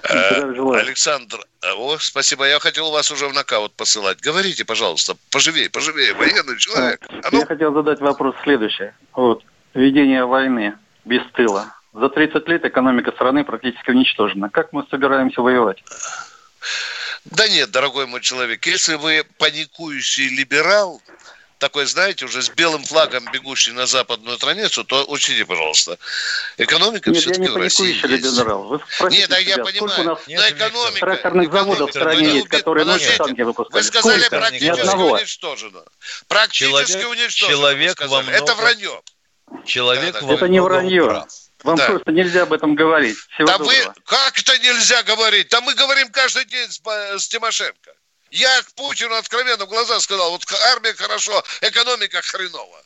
Э. 0.05 0.53
Александр, 0.75 1.39
э, 1.63 1.73
о, 1.73 1.97
спасибо. 1.99 2.47
Я 2.47 2.59
хотел 2.59 2.91
вас 2.91 3.11
уже 3.11 3.29
в 3.29 3.33
нокаут 3.33 3.73
посылать. 3.75 4.21
Говорите, 4.21 4.65
пожалуйста, 4.65 5.17
поживее, 5.31 5.71
поживее, 5.71 6.15
военный 6.15 6.59
человек. 6.59 7.01
А 7.09 7.29
ну, 7.31 7.41
Я 7.41 7.47
хотел 7.47 7.73
задать 7.73 8.01
вопрос 8.01 8.35
следующий. 8.43 8.91
Вот, 9.13 9.45
ведение 9.75 10.25
войны 10.25 10.75
без 11.05 11.23
тыла. 11.33 11.75
За 11.93 12.09
30 12.09 12.49
лет 12.49 12.65
экономика 12.65 13.13
страны 13.13 13.45
практически 13.45 13.91
уничтожена. 13.91 14.49
Как 14.51 14.73
мы 14.73 14.85
собираемся 14.91 15.43
воевать? 15.43 15.83
Да 17.27 17.47
нет, 17.49 17.71
дорогой 17.71 18.07
мой 18.07 18.21
человек, 18.21 18.67
если 18.67 18.95
вы 18.95 19.25
паникующий 19.39 20.29
либерал, 20.37 21.01
такой, 21.63 21.87
знаете, 21.87 22.25
уже 22.25 22.43
с 22.43 22.49
белым 22.51 22.83
флагом 22.83 23.25
бегущий 23.33 23.71
на 23.71 23.87
западную 23.87 24.37
страницу, 24.37 24.83
то 24.83 25.05
учите, 25.07 25.47
пожалуйста. 25.47 25.97
Экономика 26.59 27.11
Нет, 27.11 27.21
все-таки 27.23 27.43
я 27.43 27.49
не 27.49 27.55
в 27.55 27.57
России 27.57 27.93
есть. 27.95 28.03
генерал. 28.05 28.65
Вы 28.65 29.11
Нет, 29.11 29.31
да 29.31 29.39
я 29.39 29.59
понимаю. 29.59 30.05
нас 30.05 30.19
но 30.27 30.49
экономика... 30.49 31.01
тракторных 31.01 31.53
заводов 31.53 31.91
в 31.91 31.93
стране 31.93 32.21
экономика- 32.23 32.35
есть, 32.37 32.49
которые 32.49 32.85
ночью 32.85 33.17
танки 33.17 33.43
выпускали? 33.43 33.81
Вы 33.81 33.87
сказали, 33.87 34.21
Сколько? 34.23 34.37
Практически 34.41 34.97
уничтожено. 34.97 35.83
Практически 36.27 36.65
Человек- 36.93 37.09
уничтожено. 37.11 37.57
человек 37.57 38.01
во 38.01 38.07
сказали. 38.07 38.37
Это 38.43 38.55
вранье. 38.57 39.03
Человек 39.65 40.13
Да, 40.15 40.21
да, 40.21 40.27
во 40.27 40.35
Это 40.35 40.49
не 40.49 40.61
вранье. 40.61 41.05
прав. 41.05 41.29
Вам 41.63 41.77
Да. 41.77 41.87
просто 41.87 42.11
нельзя 42.11 42.43
об 42.43 42.53
этом 42.53 42.75
говорить. 42.75 43.17
Всего 43.35 43.47
Да 43.47 43.59
доброго. 43.59 43.71
вы, 43.87 43.95
как 44.05 44.37
это 44.37 44.59
нельзя 44.59 45.05
говорить? 45.05 45.49
Да 45.49 45.61
мы 45.61 45.75
говорим 45.75 46.11
каждый 46.11 46.45
день 46.45 46.69
с, 46.69 46.81
с 47.23 47.29
Тимошенко. 47.29 47.93
Я 48.33 48.63
к 48.63 48.73
Путину 48.73 49.15
откровенно 49.15 49.67
в 49.67 49.69
глаза 49.69 50.01
сказал, 50.01 50.31
вот 50.31 50.45
армия 50.73 50.95
хорошо, 50.95 51.45
экономика 51.61 52.23
хреново. 52.23 52.83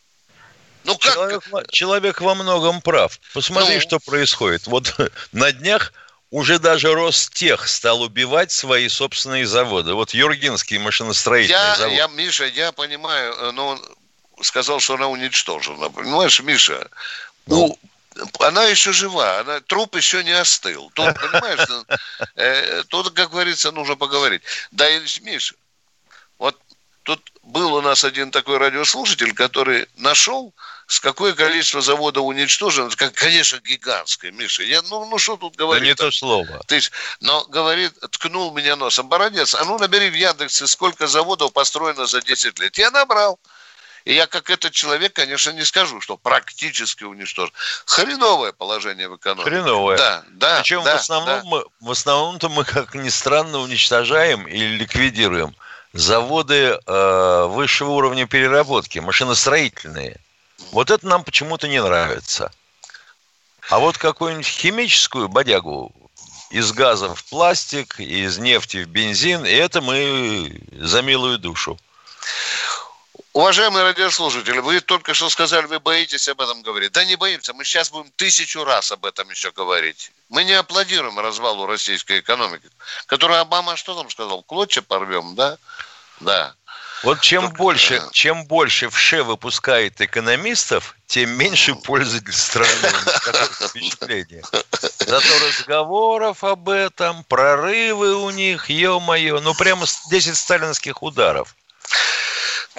Ну 0.82 0.98
как? 0.98 1.14
Человек, 1.14 1.42
во- 1.50 1.64
человек 1.68 2.20
во 2.20 2.34
многом 2.34 2.80
прав. 2.82 3.18
Посмотри, 3.32 3.76
Ну. 3.76 3.80
что 3.80 3.98
происходит. 4.00 4.66
Вот 4.66 4.92
на 5.32 5.52
днях 5.52 5.92
уже 6.30 6.58
даже 6.58 6.92
Ростех 6.92 7.68
стал 7.68 8.02
убивать 8.02 8.50
свои 8.50 8.88
собственные 8.88 9.46
заводы. 9.46 9.94
Вот 9.94 10.14
Юргинский 10.14 10.78
машиностроительный 10.78 11.56
Я, 11.60 11.76
завод. 11.76 11.96
я, 11.96 12.08
Миша, 12.08 12.46
я 12.46 12.72
понимаю, 12.72 13.32
э, 13.34 13.50
но 13.52 13.68
он 13.68 13.96
сказал, 14.42 14.80
что 14.80 14.94
она 14.94 15.06
уничтожена. 15.06 15.90
Понимаешь, 15.90 16.40
Миша, 16.40 16.88
Ну. 17.46 17.66
у- 17.66 17.78
она 18.40 18.64
еще 18.64 18.92
жива, 18.92 19.40
она, 19.40 19.60
труп 19.60 19.96
еще 19.96 20.22
не 20.24 20.32
остыл. 20.32 20.90
Тут, 20.94 21.14
понимаешь, 21.20 21.68
ну, 21.68 21.84
э, 22.36 22.82
тут, 22.88 23.10
как 23.14 23.30
говорится, 23.30 23.72
нужно 23.72 23.96
поговорить. 23.96 24.42
Да, 24.70 24.88
и, 24.88 25.00
Миша, 25.20 25.54
вот 26.38 26.58
тут 27.02 27.20
был 27.42 27.74
у 27.74 27.80
нас 27.80 28.04
один 28.04 28.30
такой 28.30 28.58
радиослушатель, 28.58 29.32
который 29.34 29.86
нашел, 29.96 30.52
с 30.88 31.00
какое 31.00 31.32
количество 31.34 31.80
заводов 31.80 32.24
уничтожено, 32.24 32.90
как, 32.90 33.12
конечно, 33.14 33.58
гигантское, 33.58 34.30
Миша. 34.32 34.62
Я, 34.62 34.82
ну, 34.82 35.04
ну 35.06 35.18
что 35.18 35.36
тут 35.36 35.56
Да 35.56 35.64
говорить? 35.64 35.84
не 35.84 35.94
то 35.94 36.10
слово. 36.10 36.62
Ты 36.66 36.80
ж- 36.80 36.90
но 37.20 37.44
говорит, 37.46 37.92
ткнул 38.12 38.52
меня 38.52 38.76
носом. 38.76 39.08
Бородец, 39.08 39.54
а 39.54 39.64
ну 39.64 39.78
набери 39.78 40.10
в 40.10 40.14
Яндексе, 40.14 40.66
сколько 40.66 41.06
заводов 41.06 41.52
построено 41.52 42.06
за 42.06 42.22
10 42.22 42.58
лет. 42.58 42.78
Я 42.78 42.90
набрал. 42.90 43.38
И 44.06 44.14
я, 44.14 44.28
как 44.28 44.50
этот 44.50 44.72
человек, 44.72 45.14
конечно, 45.14 45.50
не 45.50 45.64
скажу, 45.64 46.00
что 46.00 46.16
практически 46.16 47.02
уничтожен. 47.02 47.52
Хреновое 47.86 48.52
положение 48.52 49.08
в 49.08 49.16
экономике. 49.16 49.50
Хреновое. 49.50 49.96
Да, 49.96 50.24
да, 50.28 50.60
Причем 50.60 50.84
да, 50.84 50.96
в 50.96 51.00
основном 51.00 51.40
да. 51.40 51.42
мы, 51.44 51.64
в 51.80 51.90
основном-то 51.90 52.48
мы, 52.48 52.64
как 52.64 52.94
ни 52.94 53.08
странно, 53.08 53.58
уничтожаем 53.58 54.46
или 54.46 54.76
ликвидируем 54.76 55.56
заводы 55.92 56.78
э, 56.86 57.46
высшего 57.48 57.90
уровня 57.90 58.28
переработки, 58.28 59.00
машиностроительные. 59.00 60.20
Вот 60.70 60.92
это 60.92 61.04
нам 61.04 61.24
почему-то 61.24 61.66
не 61.66 61.82
нравится. 61.82 62.52
А 63.70 63.80
вот 63.80 63.98
какую-нибудь 63.98 64.46
химическую 64.46 65.28
бодягу 65.28 65.92
из 66.50 66.70
газа 66.70 67.12
в 67.12 67.24
пластик, 67.24 67.98
из 67.98 68.38
нефти 68.38 68.84
в 68.84 68.86
бензин, 68.86 69.44
и 69.44 69.50
это 69.50 69.80
мы 69.80 70.60
за 70.78 71.02
милую 71.02 71.40
душу. 71.40 71.76
Уважаемые 73.36 73.84
радиослушатели, 73.84 74.60
вы 74.60 74.80
только 74.80 75.12
что 75.12 75.28
сказали, 75.28 75.66
вы 75.66 75.78
боитесь 75.78 76.26
об 76.26 76.40
этом 76.40 76.62
говорить. 76.62 76.92
Да 76.92 77.04
не 77.04 77.16
боимся, 77.16 77.52
мы 77.52 77.66
сейчас 77.66 77.90
будем 77.90 78.10
тысячу 78.16 78.64
раз 78.64 78.90
об 78.92 79.04
этом 79.04 79.28
еще 79.28 79.52
говорить. 79.52 80.10
Мы 80.30 80.42
не 80.42 80.54
аплодируем 80.54 81.18
развалу 81.18 81.66
российской 81.66 82.20
экономики, 82.20 82.66
которую 83.04 83.38
Обама 83.38 83.76
что 83.76 83.94
там 83.94 84.08
сказал? 84.08 84.42
Клочья 84.42 84.80
порвем, 84.80 85.34
да? 85.34 85.58
Да. 86.20 86.54
Вот 87.02 87.20
чем 87.20 87.50
больше, 87.50 88.02
чем 88.10 88.46
больше 88.46 88.88
ВШЭ 88.88 89.22
выпускает 89.22 90.00
экономистов, 90.00 90.96
тем 91.06 91.28
меньше 91.28 91.74
пользы 91.74 92.22
для 92.22 92.32
страны. 92.32 92.70
Впечатление. 93.68 94.44
Зато 95.00 95.46
разговоров 95.46 96.42
об 96.42 96.70
этом, 96.70 97.22
прорывы 97.24 98.16
у 98.16 98.30
них, 98.30 98.70
ё-моё, 98.70 99.40
ну 99.40 99.52
прямо 99.52 99.84
с 99.84 100.08
10 100.08 100.34
сталинских 100.38 101.02
ударов. 101.02 101.54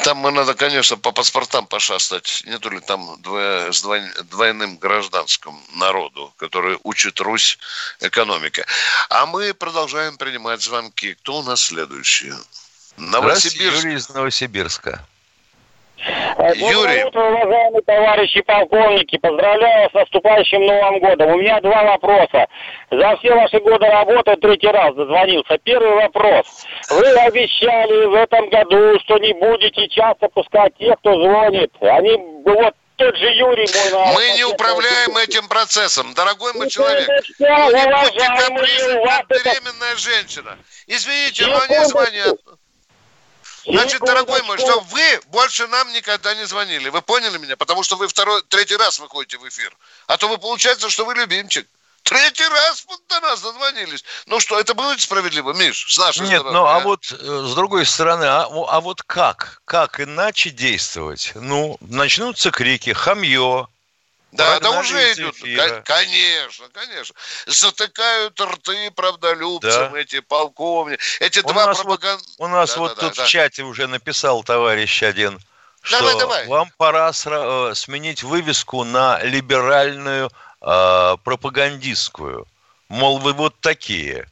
Там 0.04 0.18
мы 0.18 0.32
надо, 0.32 0.54
конечно, 0.54 0.98
по 0.98 1.12
паспортам 1.12 1.66
пошастать. 1.66 2.44
Не 2.46 2.60
то 2.60 2.70
ли 2.70 2.80
там 2.80 3.20
двое- 3.22 3.74
с 3.74 3.82
двой- 3.82 4.12
двойным 4.26 4.78
гражданским 4.78 5.60
народу, 5.76 6.34
который 6.38 6.78
учит 6.84 7.20
Русь 7.20 7.58
экономике. 8.00 8.66
А 9.10 9.26
мы 9.26 9.54
продолжаем 9.54 10.18
принимать 10.18 10.62
звонки. 10.62 11.16
Кто 11.16 11.40
у 11.40 11.44
нас 11.44 11.62
следующий? 11.62 12.34
Новосибирск. 12.98 13.84
Юрий 13.84 13.96
из 13.96 14.10
Новосибирска. 14.10 15.06
Юрий. 16.56 16.62
Доброе 16.62 17.06
утро, 17.06 17.22
уважаемые 17.22 17.82
товарищи 17.82 18.42
полковники. 18.42 19.18
Поздравляю 19.18 19.90
с 19.90 19.94
наступающим 19.94 20.66
Новым 20.66 21.00
годом. 21.00 21.32
У 21.32 21.38
меня 21.38 21.60
два 21.62 21.84
вопроса. 21.84 22.48
За 22.92 23.18
все 23.18 23.34
ваши 23.34 23.60
годы 23.60 23.86
работы 23.88 24.36
третий 24.38 24.68
раз 24.68 24.96
дозвонился. 24.96 25.58
Первый 25.64 25.96
вопрос. 25.96 26.46
Вы 26.90 27.08
обещали 27.20 28.06
в 28.06 28.14
этом 28.14 28.50
году, 28.50 29.00
что 29.02 29.18
не 29.18 29.34
будете 29.34 29.88
часто 29.90 30.28
пускать 30.30 30.76
тех, 30.78 30.98
кто 31.00 31.16
звонит. 31.20 31.72
Они, 31.82 32.18
вот 32.46 32.74
тот 32.98 33.16
же 33.16 33.28
Юрий 33.28 33.68
мой... 33.94 34.14
Мы 34.16 34.38
не 34.38 34.44
управляем 34.44 35.18
этим 35.18 35.48
процессом, 35.48 36.14
дорогой 36.14 36.54
мой 36.54 36.70
человек. 36.70 37.08
Ну, 37.40 37.48
не 37.48 37.86
будьте 37.86 39.00
вас 39.00 39.18
как 39.28 39.30
беременная 39.30 39.96
женщина. 39.98 40.58
Извините, 40.88 41.46
но 41.46 41.60
они 41.62 41.86
звонят. 41.86 42.38
Значит, 43.68 44.02
дорогой 44.02 44.42
мой, 44.44 44.58
что 44.58 44.80
вы 44.80 45.20
больше 45.28 45.68
нам 45.68 45.92
никогда 45.92 46.34
не 46.36 46.46
звонили. 46.46 46.90
Вы 46.90 47.02
поняли 47.02 47.38
меня? 47.38 47.58
Потому 47.58 47.84
что 47.84 47.98
вы 47.98 48.08
второй, 48.08 48.42
третий 48.44 48.78
раз 48.78 49.00
выходите 49.00 49.38
в 49.38 49.48
эфир. 49.48 49.76
А 50.08 50.18
то 50.18 50.28
вы 50.28 50.38
получается, 50.38 50.90
что 50.90 51.06
вы 51.06 51.16
любимчик. 51.16 51.68
Третий 52.04 52.48
раз 52.48 52.86
вот 52.88 53.02
до 53.10 53.20
нас 53.20 53.42
дозвонились. 53.42 54.06
Ну 54.28 54.40
что, 54.40 54.58
это 54.58 54.74
будет 54.74 55.02
справедливо, 55.02 55.52
Миш, 55.52 55.94
с 55.94 55.98
нашей 55.98 56.22
Нет, 56.22 56.40
стороны? 56.40 56.58
ну 56.58 56.66
а 56.66 56.80
вот 56.80 57.12
э, 57.12 57.16
с 57.16 57.54
другой 57.54 57.86
стороны, 57.86 58.24
а, 58.24 58.44
а 58.46 58.80
вот 58.80 59.04
как? 59.04 59.62
Как 59.66 60.00
иначе 60.00 60.52
действовать? 60.52 61.34
Ну, 61.36 61.76
начнутся 61.82 62.52
крики, 62.52 62.94
хамье. 62.94 63.68
Да, 64.38 64.60
да 64.60 64.80
уже 64.80 65.14
эфира. 65.14 65.68
Кон- 65.70 65.84
Конечно, 65.84 66.68
конечно. 66.70 67.16
Затыкают 67.48 68.40
рты 68.40 68.92
правдолюбцам 68.92 69.94
Да. 69.94 70.00
эти 70.00 70.20
полковники. 70.20 71.02
Эти 71.20 71.40
У 71.40 71.48
два 71.50 71.66
нас 71.66 71.84
вот, 71.84 72.04
у 72.38 72.48
нас 72.48 72.74
Да, 72.74 72.80
вот 72.80 72.96
да, 72.96 73.02
тут 73.02 73.16
да, 73.18 73.26
в 73.26 73.28
чате 73.28 73.64
уже 73.64 73.88
написал 73.88 74.44
товарищ 74.44 75.02
один, 75.04 75.40
что 75.82 76.00
Давай, 76.00 76.18
давай. 76.20 76.48
вам 76.48 76.72
пора 76.78 77.10
сра- 77.10 77.72
э, 77.72 77.76
сменить 77.76 78.24
вывеску 78.24 78.84
на 78.84 79.20
либеральную 79.24 80.32
э, 80.62 81.18
пропагандистскую. 81.24 82.48
Мол, 82.90 83.20
вы 83.20 83.34
вот 83.34 83.60
такие. 83.60 84.28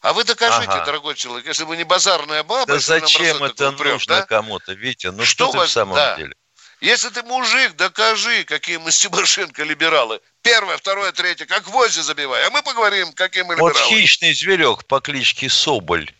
А 0.00 0.12
вы 0.12 0.24
докажите, 0.24 0.70
Ага. 0.70 0.84
дорогой 0.84 1.14
человек, 1.14 1.46
если 1.46 1.64
вы 1.64 1.76
не 1.78 1.84
базарная 1.84 2.42
баба, 2.42 2.66
Да 2.66 2.74
вы 2.74 2.80
зачем 2.80 3.42
это 3.42 3.70
упрек, 3.70 3.92
нужно 3.94 4.16
да? 4.16 4.22
кому-то, 4.26 4.72
Витя? 4.74 5.06
Ну 5.08 5.24
Что 5.24 5.44
что, 5.46 5.52
ты 5.52 5.58
вас- 5.58 5.70
в 5.70 5.72
самом 5.72 5.96
да. 5.96 6.16
деле? 6.16 6.34
Если 6.80 7.08
ты 7.08 7.22
мужик, 7.22 7.76
докажи, 7.76 8.44
какие 8.44 8.76
мы 8.78 8.90
с 8.90 8.98
Тимошенко 8.98 9.62
либералы. 9.62 10.20
Первое, 10.42 10.76
второе, 10.76 11.12
третье, 11.12 11.46
как 11.46 11.64
гвозди 11.64 12.00
забивай. 12.00 12.44
А 12.46 12.50
мы 12.50 12.62
поговорим, 12.62 13.12
какие 13.12 13.42
мы 13.42 13.56
Вот 13.56 13.70
либералы. 13.74 13.90
хищный 13.90 14.34
зверек 14.34 14.84
по 14.84 15.00
кличке 15.00 15.48
Соболь 15.48 16.10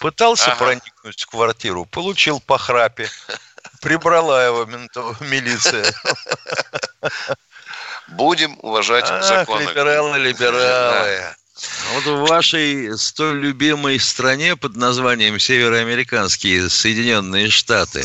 пытался 0.00 0.52
Ага. 0.52 0.64
проникнуть 0.64 1.22
в 1.22 1.26
квартиру, 1.26 1.84
получил 1.86 2.40
по 2.40 2.58
храпе. 2.58 3.10
Прибрала 3.80 4.44
его 4.46 4.64
ментов- 4.64 5.20
милиция. 5.20 5.92
Будем 8.08 8.56
уважать 8.62 9.06
Ах, 9.08 9.24
законы. 9.24 9.62
либералы, 9.68 10.18
либералы. 10.18 11.34
Вот 11.94 12.04
в 12.04 12.26
вашей 12.28 12.96
столь 12.98 13.38
любимой 13.40 13.98
стране 14.00 14.56
под 14.56 14.76
названием 14.76 15.38
Североамериканские 15.38 16.68
Соединенные 16.68 17.50
Штаты 17.50 18.04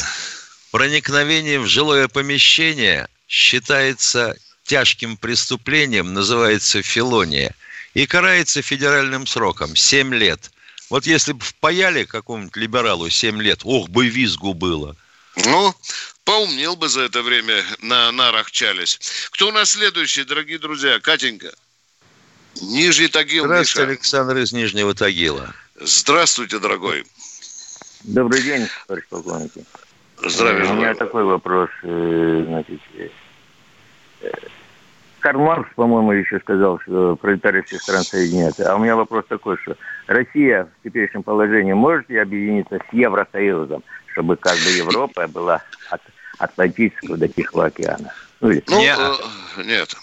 проникновение 0.78 1.60
в 1.60 1.66
жилое 1.66 2.08
помещение 2.08 3.08
считается 3.28 4.38
тяжким 4.63 5.18
преступлением, 5.18 6.13
называется 6.13 6.84
филония, 6.84 7.56
и 7.96 8.06
карается 8.06 8.62
федеральным 8.62 9.26
сроком 9.26 9.76
7 9.76 10.13
лет. 10.13 10.52
Вот 10.92 11.08
если 11.08 11.32
бы 11.32 11.44
впаяли 11.44 12.04
какому-нибудь 12.04 12.56
либералу 12.58 13.10
7 13.10 13.42
лет, 13.42 13.62
ох 13.63 13.90
бы 13.90 14.06
визгу 14.06 14.54
было. 14.54 14.96
Ну, 15.38 15.74
поумнел 16.26 16.76
бы 16.76 16.90
за 16.90 17.02
это 17.02 17.24
время 17.24 17.66
на 17.82 18.12
нарах 18.12 18.52
чались. 18.52 19.00
Кто 19.32 19.48
у 19.48 19.52
нас 19.52 19.71
следующий, 19.71 20.25
дорогие 20.25 20.60
друзья? 20.60 21.00
Катенька. 21.00 21.52
Нижний 22.62 23.08
Тагил, 23.08 23.46
Здравствуйте, 23.46 23.80
Миша. 23.80 23.92
Александр 23.94 24.38
из 24.38 24.52
Нижнего 24.52 24.94
Тагила. 24.94 25.56
Здравствуйте, 25.82 26.60
дорогой. 26.60 27.04
Добрый 28.04 28.44
день, 28.44 28.67
товарищ 28.86 29.06
полковники. 29.10 29.65
Здравия 30.24 30.63
У 30.63 30.74
меня 30.74 30.94
желаю. 30.94 30.96
такой 30.96 31.24
вопрос. 31.24 31.70
э, 31.84 32.44
Значит, 32.48 32.80
э, 32.98 34.30
Карл 35.20 35.42
Маркс, 35.42 35.70
по-моему, 35.76 36.12
еще 36.12 36.40
сказал, 36.40 36.80
что 36.80 37.15
пролетарии 37.15 37.62
всех 37.62 37.82
стран 37.82 38.04
соединятся. 38.04 38.72
А 38.72 38.76
у 38.76 38.80
меня 38.80 38.96
вопрос 38.96 39.26
такой, 39.28 39.58
что 39.58 39.76
Россия 40.08 40.70
в 40.80 40.84
теперешнем 40.84 41.24
положении 41.24 41.74
может 41.74 42.10
ли 42.10 42.18
объединиться 42.18 42.78
с 42.78 42.94
Евросоюзом, 42.94 43.84
чтобы 44.13 44.38
как 44.38 44.54
бы 44.54 44.70
Европа 44.72 45.28
была 45.28 45.62
от 45.90 46.02
Атлантического 46.40 47.18
до 47.18 47.28
Тихого 47.28 47.65
океана. 47.65 48.13
Ну, 48.42 48.52
или... 48.52 48.63
ну 48.68 48.80
нет. 48.80 49.00
Э, 49.00 49.63
нет. 49.63 49.96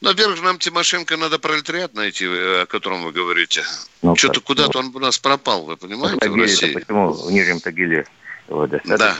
Ну, 0.00 0.10
во-первых, 0.10 0.42
нам 0.42 0.58
Тимошенко 0.58 1.16
надо 1.16 1.38
пролетариат 1.38 1.94
найти, 1.94 2.26
о 2.26 2.66
котором 2.66 3.02
вы 3.02 3.12
говорите. 3.12 3.62
Ну, 4.02 4.14
Что-то 4.14 4.40
куда-то 4.40 4.78
он 4.78 4.92
у 4.94 4.98
нас 4.98 5.18
пропал, 5.18 5.64
вы 5.64 5.76
понимаете, 5.76 6.28
в 6.28 6.36
России. 6.36 6.72
Почему 6.72 7.12
в 7.12 7.32
Нижнем 7.32 7.60
Тагиле 7.60 8.06
достаточно? 8.48 8.98
Да. 8.98 9.16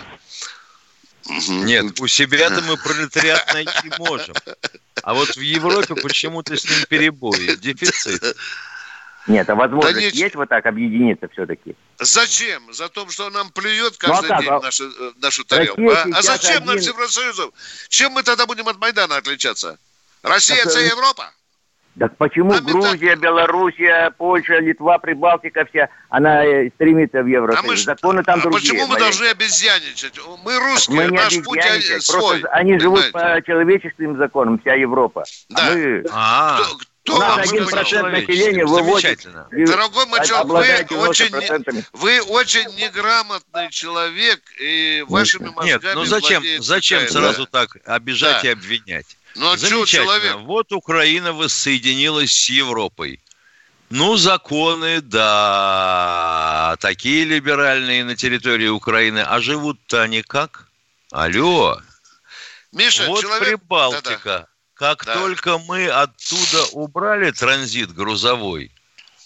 Нет, 1.49 2.01
у 2.01 2.07
себя-то 2.07 2.61
мы 2.62 2.77
пролетариат 2.85 3.53
найти 3.55 3.91
можем. 3.99 4.35
А 5.03 5.14
вот 5.14 5.37
в 5.37 5.41
Европе 5.41 5.95
почему-то 5.95 6.57
с 6.57 6.64
ним 6.68 6.85
перебои, 6.89 7.57
дефицит. 7.57 8.37
Нет, 9.27 9.49
а 9.49 9.55
возможность 9.55 9.95
да 9.95 10.01
есть 10.01 10.35
вот 10.35 10.51
так 10.51 10.66
объединиться 10.66 11.29
все-таки? 11.33 11.75
Зачем? 11.99 12.72
За 12.75 12.91
то, 12.91 13.09
что 13.09 13.31
нам 13.31 13.51
плюет 13.51 13.97
каждый 13.97 14.29
ну, 14.29 14.35
а 14.35 14.41
день 14.41 14.51
а... 14.51 14.61
нашу, 14.61 14.85
э, 14.85 15.12
нашу 15.16 15.45
тарелку. 15.45 15.91
А, 15.91 16.07
а 16.12 16.22
зачем 16.22 16.57
один... 16.57 16.66
нам 16.66 16.77
Евросоюзу? 16.77 17.55
Чем 17.89 18.12
мы 18.12 18.22
тогда 18.22 18.45
будем 18.45 18.68
от 18.68 18.79
Майдана 18.79 19.16
отличаться? 19.16 19.79
Россия– 20.22 20.57
это 20.64 20.79
Европа? 20.79 21.33
Так 21.99 22.16
почему 22.16 22.53
Нам 22.53 22.64
Грузия, 22.64 23.12
это... 23.12 23.20
Белоруссия, 23.20 24.12
Польша, 24.18 24.59
Литва, 24.59 24.99
Прибалтика 24.99 25.64
вся, 25.66 25.88
она 26.09 26.45
э, 26.45 26.70
стремится 26.74 27.22
в 27.22 27.26
Евросоюз? 27.26 27.64
А 27.64 27.66
мы, 27.66 27.76
Законы 27.76 28.22
там 28.24 28.40
а 28.40 28.42
другие. 28.42 28.61
Почему 28.61 28.86
мы 28.86 28.95
мои. 28.95 28.99
должны 28.99 29.26
обезьяничать? 29.26 30.18
Мы 30.45 30.59
русские, 30.59 30.97
мы 30.97 31.05
не 31.05 31.16
наш 31.16 31.34
путь 31.42 31.62
свой. 32.01 32.20
Просто 32.20 32.49
они 32.49 32.78
живут 32.80 33.12
по 33.12 33.40
человеческим 33.47 34.16
законам, 34.16 34.59
вся 34.59 34.74
Европа. 34.74 35.22
Да. 35.51 35.68
А 35.68 35.74
мы... 35.74 36.05
А 36.11 36.59
-а 36.59 36.62
-а. 36.62 36.84
У 37.07 37.18
нас 37.18 37.51
один 37.51 37.66
процент 37.66 38.12
населения 38.12 38.64
выводит. 38.64 39.26
Дорогой 39.51 40.07
человек, 40.26 40.90
вы 40.90 41.09
очень, 41.09 41.84
вы 41.92 42.20
очень 42.22 42.66
неграмотный 42.76 43.68
человек, 43.70 44.40
и 44.59 45.05
вашими 45.07 45.49
мозгами 45.49 45.66
Нет, 45.66 45.82
ну 45.95 46.05
зачем, 46.05 46.42
зачем 46.61 47.07
сразу 47.09 47.47
да. 47.53 47.66
так 47.66 47.76
обижать 47.84 48.42
да. 48.42 48.49
и 48.49 48.53
обвинять? 48.53 49.18
Ну, 49.35 49.51
а 49.51 49.57
Замечательно. 49.57 49.87
Человек? 49.87 50.37
Вот 50.43 50.72
Украина 50.72 51.32
воссоединилась 51.32 52.32
с 52.32 52.49
Европой. 52.51 53.20
Ну, 53.91 54.16
законы, 54.16 55.01
да, 55.01 56.76
такие 56.80 57.24
либеральные 57.24 58.05
на 58.05 58.16
территории 58.16 58.68
Украины, 58.68 59.20
а 59.20 59.41
живут-то 59.41 60.03
они 60.03 60.22
как? 60.22 60.68
Алло. 61.12 61.80
Миша, 62.72 63.07
вот 63.07 63.20
человек... 63.20 63.61
Прибалтика. 63.61 64.18
Да-да. 64.24 64.49
Как 64.74 65.05
да. 65.05 65.14
только 65.14 65.59
мы 65.59 65.89
оттуда 65.89 66.64
убрали 66.72 67.30
транзит 67.30 67.95
грузовой, 67.95 68.72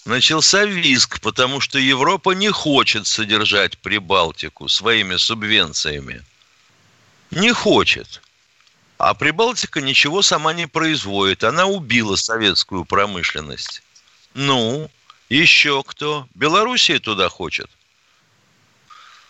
начался 0.05 0.65
виск, 0.65 1.19
потому 1.21 1.59
что 1.59 1.79
Европа 1.79 2.31
не 2.31 2.49
хочет 2.49 3.07
содержать 3.07 3.77
Прибалтику 3.79 4.67
своими 4.67 5.15
субвенциями. 5.15 6.23
Не 7.31 7.51
хочет. 7.51 8.21
А 8.99 9.13
Прибалтика 9.13 9.79
ничего 9.79 10.21
сама 10.21 10.53
не 10.53 10.67
производит. 10.67 11.45
Она 11.45 11.67
убила 11.67 12.17
советскую 12.17 12.83
промышленность. 12.83 13.81
Ну, 14.33 14.91
еще 15.29 15.83
кто? 15.83 16.27
Белоруссия 16.35 16.99
туда 16.99 17.29
хочет. 17.29 17.69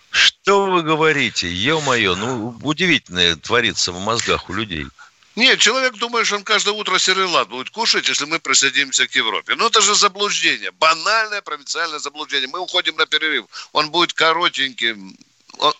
Что 0.10 0.66
вы 0.66 0.82
говорите? 0.82 1.48
Ё-моё, 1.54 2.16
ну, 2.16 2.58
удивительное 2.64 3.36
творится 3.36 3.92
в 3.92 4.00
мозгах 4.00 4.50
у 4.50 4.54
людей. 4.54 4.88
Нет, 5.36 5.60
человек 5.60 5.94
думает, 5.98 6.26
что 6.26 6.38
он 6.38 6.44
каждое 6.44 6.74
утро 6.74 6.98
серелат 6.98 7.48
будет 7.48 7.70
кушать, 7.70 8.10
если 8.10 8.26
мы 8.26 8.40
присоединимся 8.40 9.08
к 9.08 9.14
Европе. 9.14 9.54
Но 9.54 9.68
это 9.68 9.82
же 9.82 9.94
заблуждение, 9.94 10.72
банальное 10.72 11.44
провинциальное 11.44 12.00
заблуждение. 12.00 12.50
Мы 12.50 12.60
уходим 12.60 12.96
на 12.96 13.06
перерыв, 13.06 13.46
он 13.72 13.92
будет 13.92 14.14
коротеньким, 14.14 15.16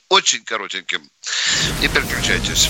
очень 0.10 0.44
коротеньким. 0.44 1.10
Не 1.82 1.88
переключайтесь. 1.88 2.70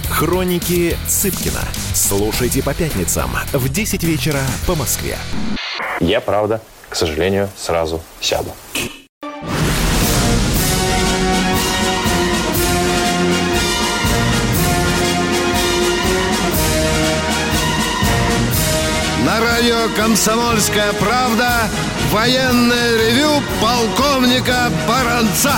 Хроники 0.11 0.97
Цыпкина. 1.07 1.61
Слушайте 1.95 2.61
по 2.61 2.73
пятницам 2.73 3.31
в 3.53 3.69
10 3.69 4.03
вечера 4.03 4.41
по 4.67 4.75
Москве. 4.75 5.17
Я, 5.99 6.19
правда, 6.21 6.61
к 6.89 6.95
сожалению, 6.95 7.49
сразу 7.55 8.01
сяду. 8.19 8.51
На 19.25 19.39
радио 19.39 19.87
«Комсомольская 19.95 20.93
правда» 20.93 21.69
военное 22.11 22.97
ревю 22.97 23.41
полковника 23.61 24.69
Баранца. 24.87 25.53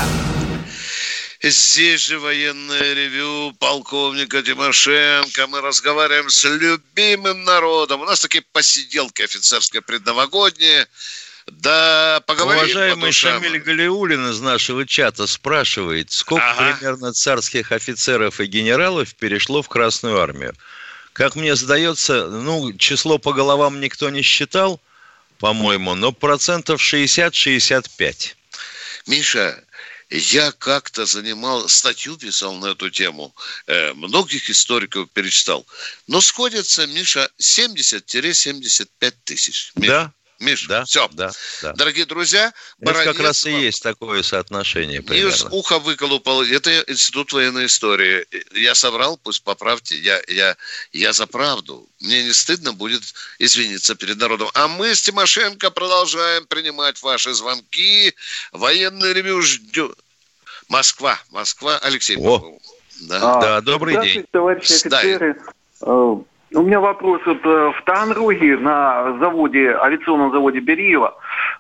Здесь 1.46 2.06
же 2.06 2.20
военное 2.20 2.94
ревю 2.94 3.52
полковника 3.60 4.42
Тимошенко. 4.42 5.46
Мы 5.48 5.60
разговариваем 5.60 6.30
с 6.30 6.46
любимым 6.46 7.44
народом. 7.44 8.00
У 8.00 8.06
нас 8.06 8.22
такие 8.22 8.46
посиделки 8.54 9.24
офицерские 9.24 9.82
предновогодние. 9.82 10.88
Да, 11.48 12.22
поговорим. 12.26 12.64
Уважаемый 12.64 13.12
Шамиль 13.12 13.60
Галиулин 13.60 14.32
из 14.32 14.40
нашего 14.40 14.86
чата 14.86 15.28
спрашивает, 15.28 16.14
сколько 16.14 16.50
ага. 16.50 16.78
примерно 16.78 17.12
царских 17.12 17.74
офицеров 17.74 18.40
и 18.40 18.46
генералов 18.46 19.14
перешло 19.16 19.62
в 19.62 19.68
Красную 19.68 20.22
Армию? 20.22 20.56
Как 21.12 21.36
мне 21.36 21.58
сдается, 21.58 22.30
ну, 22.30 22.72
число 22.78 23.18
по 23.18 23.34
головам 23.34 23.82
никто 23.82 24.10
не 24.10 24.22
считал, 24.22 24.80
по-моему, 25.40 25.94
но 25.96 26.14
процентов 26.14 26.80
60-65. 26.82 28.36
Миша, 29.08 29.62
я 30.18 30.52
как-то 30.52 31.06
занимал, 31.06 31.68
статью 31.70 32.18
писал 32.18 32.54
на 32.56 32.68
эту 32.68 32.90
тему, 32.90 33.34
э, 33.68 33.94
многих 33.94 34.50
историков 34.50 35.10
перечитал. 35.12 35.66
Но 36.08 36.22
сходится, 36.22 36.86
Миша, 36.88 37.30
70-75 37.40 39.14
тысяч. 39.24 39.72
Миша. 39.76 39.92
Да, 39.92 40.14
Миш, 40.44 40.68
да, 40.68 40.84
все. 40.86 41.08
Да, 41.14 41.32
да. 41.62 41.74
Дорогие 41.74 42.06
друзья, 42.06 42.54
это 42.82 43.04
как 43.06 43.20
раз 43.20 43.46
и 43.46 43.52
есть 43.52 43.82
такое 43.82 44.24
соотношение. 44.24 45.02
Примерно. 45.02 45.30
Ньюс 45.30 45.46
ухо 45.50 45.80
выколупал. 45.80 46.44
Это 46.44 46.84
Институт 46.88 47.32
военной 47.32 47.68
истории. 47.68 48.26
Я 48.54 48.76
соврал, 48.76 49.18
пусть 49.18 49.44
поправьте. 49.44 49.98
Я, 49.98 50.22
я, 50.28 50.58
я 50.92 51.14
за 51.14 51.28
правду. 51.28 51.90
Мне 52.00 52.24
не 52.24 52.34
стыдно 52.34 52.74
будет 52.74 53.04
извиниться 53.40 53.96
перед 53.96 54.18
народом. 54.18 54.50
А 54.54 54.68
мы 54.68 54.94
с 54.94 55.02
Тимошенко 55.02 55.72
продолжаем 55.72 56.46
принимать 56.48 57.02
ваши 57.02 57.34
звонки. 57.34 58.14
Военный 58.52 59.14
ревю 59.14 59.42
ждет. 59.42 59.98
Москва, 60.74 61.20
Москва, 61.32 61.80
Алексей 61.84 62.18
О. 62.18 62.58
Да. 63.08 63.20
А, 63.22 63.42
да, 63.42 63.62
добрый 63.62 64.02
день. 64.02 64.26
товарищи 64.32 64.74
офицеры. 64.74 65.36
Да. 65.82 65.88
У 66.56 66.62
меня 66.62 66.80
вопрос. 66.80 67.22
Вот, 67.26 67.46
э, 67.46 67.72
в 67.78 67.84
Таганроге 67.86 68.58
на 68.58 69.18
заводе, 69.20 69.76
авиационном 69.76 70.32
заводе 70.32 70.60
Бериева, 70.60 71.16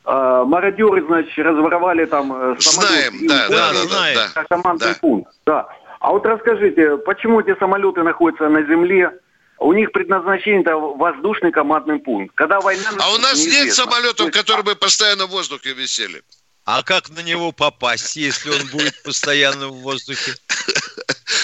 э, 0.05 0.43
мародеры, 0.47 1.03
значит, 1.05 1.37
разворовали 1.37 2.05
там 2.05 2.33
э, 2.33 2.55
самолет. 2.59 2.91
Знаем, 2.91 3.27
да, 3.27 3.49
да, 3.49 3.73
да, 3.73 3.87
знаем. 3.87 4.17
Да, 4.33 4.43
командный 4.45 4.93
да. 4.93 4.97
пункт. 4.99 5.31
Да. 5.45 5.67
А 5.99 6.11
вот 6.11 6.25
расскажите, 6.25 6.97
почему 6.97 7.39
эти 7.39 7.57
самолеты 7.59 8.03
находятся 8.03 8.49
на 8.49 8.63
земле? 8.63 9.11
У 9.59 9.73
них 9.73 9.91
предназначение 9.91 10.61
это 10.61 10.75
воздушный 10.75 11.51
командный 11.51 11.99
пункт. 11.99 12.35
Когда 12.35 12.59
война... 12.59 12.89
А 12.99 13.13
у 13.13 13.17
нас 13.19 13.35
неизвестно. 13.35 13.65
нет 13.65 13.73
самолетов, 13.73 14.27
есть... 14.27 14.37
которые 14.37 14.63
бы 14.63 14.75
постоянно 14.75 15.27
в 15.27 15.29
воздухе 15.29 15.73
висели. 15.73 16.23
А 16.65 16.81
как 16.81 17.09
на 17.09 17.19
него 17.19 17.51
попасть, 17.51 18.15
если 18.15 18.49
он 18.49 18.65
будет 18.67 19.01
постоянно 19.03 19.67
в 19.67 19.81
воздухе? 19.81 20.33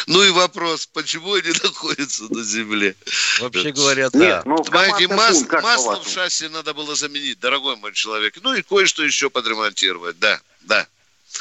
Ну 0.08 0.24
и 0.24 0.30
вопрос, 0.30 0.88
почему 0.88 1.34
они 1.34 1.50
находятся 1.62 2.24
на 2.30 2.42
земле? 2.44 2.96
Вообще 3.42 3.72
говоря, 3.72 4.10
да. 4.12 4.20
Нет, 4.20 4.46
ну, 4.46 4.64
Понимаете, 4.64 5.08
мас- 5.08 5.46
масло 5.62 6.02
в 6.02 6.08
шасси 6.08 6.48
надо 6.48 6.74
было 6.74 6.96
заменить, 6.96 7.40
дорогой 7.40 7.76
мой 7.76 7.94
человек. 7.94 8.36
Ну 8.42 8.54
и 8.54 8.62
кое-что 8.62 9.04
еще 9.04 9.30
подремонтировать, 9.30 10.18
да, 10.20 10.40
да. 10.62 10.88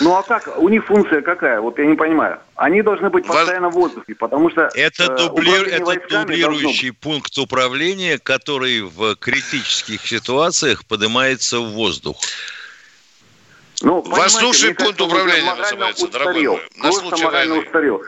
Ну 0.00 0.14
а 0.14 0.22
как? 0.22 0.58
У 0.58 0.68
них 0.68 0.84
функция 0.84 1.22
какая? 1.22 1.60
Вот 1.60 1.78
я 1.78 1.86
не 1.86 1.96
понимаю. 1.96 2.40
Они 2.56 2.82
должны 2.82 3.08
быть 3.10 3.26
постоянно 3.26 3.70
в 3.70 3.72
воздухе, 3.74 4.14
потому 4.16 4.50
что... 4.50 4.68
Это, 4.74 5.04
э, 5.04 5.16
дубли- 5.16 5.30
управление 5.30 5.94
это 5.96 6.18
дублирующий 6.20 6.92
пункт 6.92 7.38
управления, 7.38 8.18
который 8.18 8.82
в 8.82 9.14
критических 9.16 10.06
ситуациях 10.06 10.84
поднимается 10.84 11.60
в 11.60 11.70
воздух. 11.70 12.18
Ну, 13.82 14.02
Воздушный 14.02 14.74
пункт 14.74 15.00
управления 15.00 15.54
называется, 15.54 16.08
дорогой 16.08 16.32
устарел. 16.32 16.52
мой, 16.52 16.62
на 16.76 16.82
Просто 16.82 17.00
случай 17.00 17.24
морально 17.24 17.54
войны. 17.54 17.66
устарел. 17.66 18.02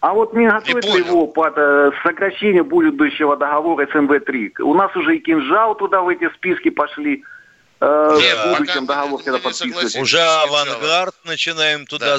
А 0.00 0.14
вот 0.14 0.34
не 0.34 0.48
готовит 0.48 0.84
ли 0.84 0.98
его 0.98 1.26
под 1.28 1.54
э, 1.56 1.90
сокращение 2.02 2.64
будущего 2.64 3.36
договора 3.36 3.86
СМВ-3? 3.86 4.60
У 4.62 4.74
нас 4.74 4.94
уже 4.96 5.16
и 5.16 5.20
кинжал 5.20 5.76
туда 5.76 6.02
в 6.02 6.08
эти 6.08 6.28
списки 6.34 6.70
пошли. 6.70 7.22
Э, 7.80 8.16
Нет, 8.18 8.36
в 8.38 8.58
будущем 8.58 8.86
договор, 8.86 9.22
когда 9.22 9.38
подписывать. 9.38 9.94
Уже 9.96 10.20
авангард 10.20 11.14
начинаем 11.24 11.86
туда 11.86 12.06
Да, 12.06 12.18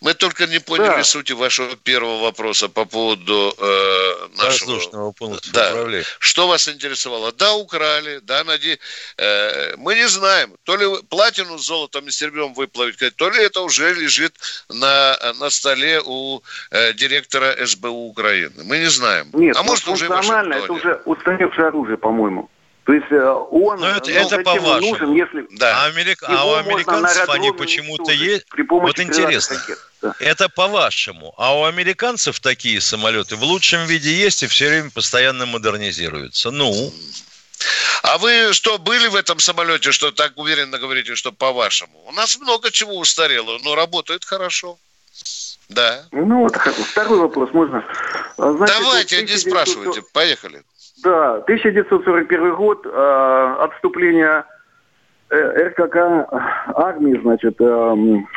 Мы 0.00 0.14
только 0.14 0.46
не 0.46 0.58
поняли 0.60 0.98
Да. 0.98 1.04
сути 1.04 1.32
вашего 1.32 1.76
первого 1.76 2.22
вопроса 2.22 2.68
по 2.68 2.84
поводу 2.84 3.54
э, 3.58 4.28
нашего... 4.38 4.74
Воздушного 4.74 5.12
пункта 5.12 5.52
Да. 5.52 5.70
управления. 5.70 6.04
Что 6.18 6.48
вас 6.48 6.68
интересовало? 6.68 7.32
Да, 7.32 7.54
украли, 7.54 8.20
да, 8.22 8.44
наде... 8.44 8.78
э, 9.18 9.76
мы 9.76 9.94
не 9.94 10.08
знаем, 10.08 10.54
то 10.64 10.76
ли 10.76 10.86
платину 11.08 11.58
с 11.58 11.66
золотом 11.66 12.06
и 12.06 12.10
серебром 12.10 12.54
выплавить, 12.54 13.16
то 13.16 13.30
ли 13.30 13.42
это 13.42 13.60
уже 13.62 13.94
лежит 13.94 14.34
на, 14.68 15.18
на 15.40 15.50
столе 15.50 16.00
у 16.04 16.42
э, 16.70 16.92
директора 16.92 17.56
СБУ 17.66 18.08
Украины. 18.08 18.64
Мы 18.64 18.78
не 18.78 18.90
знаем. 18.90 19.30
Нет, 19.32 19.56
а 19.56 19.62
ну, 19.62 19.68
может 19.68 19.88
уже 19.88 20.06
это 20.06 20.72
уже 20.72 21.02
устаревшее 21.04 21.68
оружие, 21.68 21.96
по-моему. 21.96 22.48
То 22.86 22.92
есть 22.92 23.06
э, 23.10 23.20
он 23.50 23.80
Ну, 23.80 23.86
это- 23.86 24.08
ну, 24.10 24.16
это 24.16 24.28
зачем 24.28 24.38
он 24.38 24.44
по-вашему. 24.44 24.90
нужен, 24.92 25.12
если... 25.14 25.46
А, 25.60 25.86
америк- 25.88 26.22
а 26.22 26.46
у 26.46 26.54
американцев 26.54 27.28
они 27.30 27.50
почему-то 27.50 28.12
есть. 28.12 28.46
при 28.48 28.62
помощи 28.62 28.86
Вот 28.86 29.00
интересно. 29.00 29.56
ракет. 29.56 29.78
Да. 30.02 30.14
Это 30.20 30.48
по-вашему. 30.48 31.34
А 31.36 31.58
у 31.58 31.64
американцев 31.64 32.38
такие 32.38 32.80
самолеты 32.80 33.34
в 33.34 33.42
лучшем 33.42 33.86
виде 33.86 34.12
есть 34.14 34.44
и 34.44 34.46
все 34.46 34.68
время 34.68 34.90
постоянно 34.90 35.46
модернизируются. 35.46 36.52
Ну, 36.52 36.92
А 38.02 38.18
вы 38.18 38.52
что, 38.52 38.78
были 38.78 39.08
в 39.08 39.16
этом 39.16 39.40
самолете, 39.40 39.90
что 39.90 40.12
так 40.12 40.36
уверенно 40.36 40.78
говорите, 40.78 41.16
что 41.16 41.32
по-вашему? 41.32 41.98
У 42.06 42.12
нас 42.12 42.38
много 42.38 42.70
чего 42.70 42.96
устарело, 42.98 43.58
но 43.64 43.74
работает 43.74 44.24
хорошо. 44.24 44.78
Да. 45.68 46.04
Ну, 46.12 46.42
вот 46.42 46.54
второй 46.54 47.18
вопрос 47.18 47.50
можно. 47.52 47.82
А, 48.38 48.52
значит, 48.52 48.76
Давайте, 48.78 49.16
не 49.16 49.22
1900 49.24 49.50
спрашивайте. 49.50 50.02
Поехали. 50.12 50.62
Да, 51.02 51.34
1941 51.42 52.54
год, 52.54 52.86
э, 52.86 53.56
отступление 53.60 54.44
э, 55.30 55.68
РКК 55.68 55.96
армии, 56.74 57.20
значит, 57.20 57.56
э, 57.60 57.96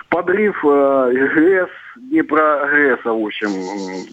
подрыв 0.10 0.58
э, 0.66 1.12
ГС 1.36 1.70
Днепрогресса, 1.96 3.14
в 3.14 3.26
общем, 3.26 3.50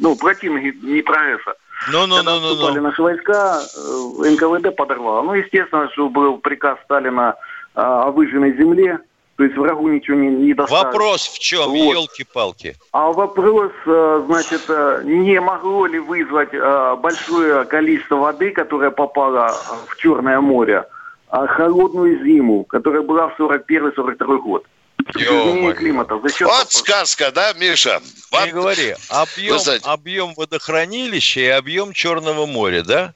ну, 0.01 0.17
противник 0.17 0.81
Днепрогресса. 0.81 1.55
ну, 1.93 2.07
ну, 2.07 2.17
Когда 2.17 2.35
ну, 2.35 2.41
ну, 2.41 2.47
отступали 2.53 2.79
ну. 2.79 2.83
наши 2.83 3.03
войска, 3.03 3.59
э, 3.59 4.31
НКВД 4.31 4.77
подорвало. 4.77 5.23
Ну, 5.23 5.35
естественно, 5.35 5.89
что 5.93 6.09
был 6.09 6.39
приказ 6.39 6.79
Сталина 6.85 7.35
э, 7.75 7.81
о 7.81 8.11
выжженной 8.13 8.57
земле, 8.57 9.01
то 9.37 9.45
есть 9.45 9.57
врагу 9.57 9.89
ничего 9.89 10.17
не, 10.17 10.29
не 10.29 10.55
досталось. 10.55 10.85
Вопрос 10.85 11.29
в 11.29 11.39
чем, 11.39 11.69
Вот. 11.69 11.77
елки-палки? 11.77 12.77
А 12.93 13.13
вопрос, 13.13 13.73
э, 13.85 14.25
значит, 14.27 14.63
э, 14.69 15.03
не 15.05 15.39
могло 15.41 15.87
ли 15.87 15.99
вызвать 15.99 16.55
э, 16.55 16.97
большое 16.99 17.67
количество 17.67 18.17
воды, 18.17 18.51
которая 18.51 18.91
попала 18.91 19.49
в 19.89 19.97
Черное 19.99 20.41
море, 20.41 20.87
а 21.29 21.47
холодную 21.47 22.25
зиму, 22.25 22.65
которая 22.65 23.03
была 23.03 23.29
в 23.29 23.39
41-42 23.39 24.39
год? 24.39 24.65
Климата. 25.13 26.19
За 26.19 26.29
счет... 26.31 26.49
Вот 26.49 26.73
сказка, 26.73 27.31
да, 27.31 27.53
Миша? 27.53 28.01
Не 28.33 28.53
говори, 28.53 28.95
объем, 29.11 29.61
объем 29.85 30.35
водохранилища 30.35 31.41
и 31.41 31.49
объем 31.49 31.93
Черного 31.93 32.47
моря, 32.47 32.83
да? 32.83 33.15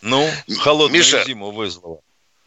Ну, 0.00 0.26
холодную 0.60 1.00
Миша, 1.00 1.24
зиму 1.24 1.50
вызвало. 1.50 2.00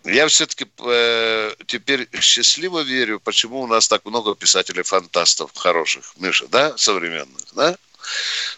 Я 0.03 0.27
все-таки 0.27 0.65
э, 0.83 1.51
теперь 1.67 2.07
счастливо 2.19 2.81
верю, 2.81 3.19
почему 3.19 3.61
у 3.61 3.67
нас 3.67 3.87
так 3.87 4.05
много 4.05 4.35
писателей-фантастов 4.35 5.51
хороших, 5.55 6.03
Миша, 6.19 6.45
да, 6.49 6.75
современных, 6.77 7.45
да? 7.55 7.75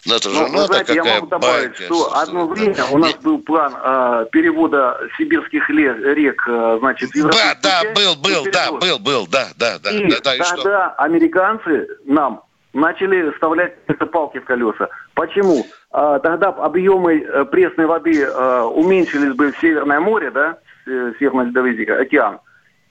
Ну, 0.06 0.14
это 0.14 0.30
же 0.30 0.40
Ну, 0.40 0.48
надо, 0.48 0.66
знаете, 0.66 0.94
я 0.94 1.04
могу 1.04 1.26
добавить, 1.26 1.78
байка. 1.78 1.84
что 1.84 2.16
одно 2.16 2.46
время 2.46 2.84
у 2.90 2.98
нас 2.98 3.14
был 3.16 3.38
план 3.38 3.74
э, 3.76 4.26
перевода 4.32 4.98
сибирских 5.18 5.68
рек, 5.68 6.42
э, 6.48 6.76
значит, 6.80 7.10
Да, 7.14 7.54
да, 7.62 7.82
был, 7.94 8.16
был, 8.16 8.46
да, 8.50 8.72
был, 8.72 8.98
был, 8.98 9.26
да, 9.26 9.48
да, 9.56 9.78
да, 9.78 9.90
И 9.90 10.08
да, 10.08 10.20
да, 10.20 10.34
и 10.36 10.42
что? 10.42 10.56
тогда 10.56 10.94
американцы 10.94 11.86
нам 12.06 12.42
начали 12.72 13.30
вставлять 13.32 13.74
это 13.86 14.06
палки 14.06 14.38
в 14.38 14.44
колеса. 14.44 14.88
Почему? 15.14 15.66
А, 15.90 16.18
тогда 16.18 16.48
объемы 16.48 17.20
э, 17.20 17.44
пресной 17.44 17.86
воды 17.86 18.22
э, 18.22 18.62
уменьшились 18.62 19.34
бы 19.34 19.52
в 19.52 19.58
Северное 19.60 20.00
море, 20.00 20.30
да, 20.30 20.58
э, 20.86 21.12
Северный 21.18 21.46
Ледовитый 21.46 21.84
океан. 22.00 22.40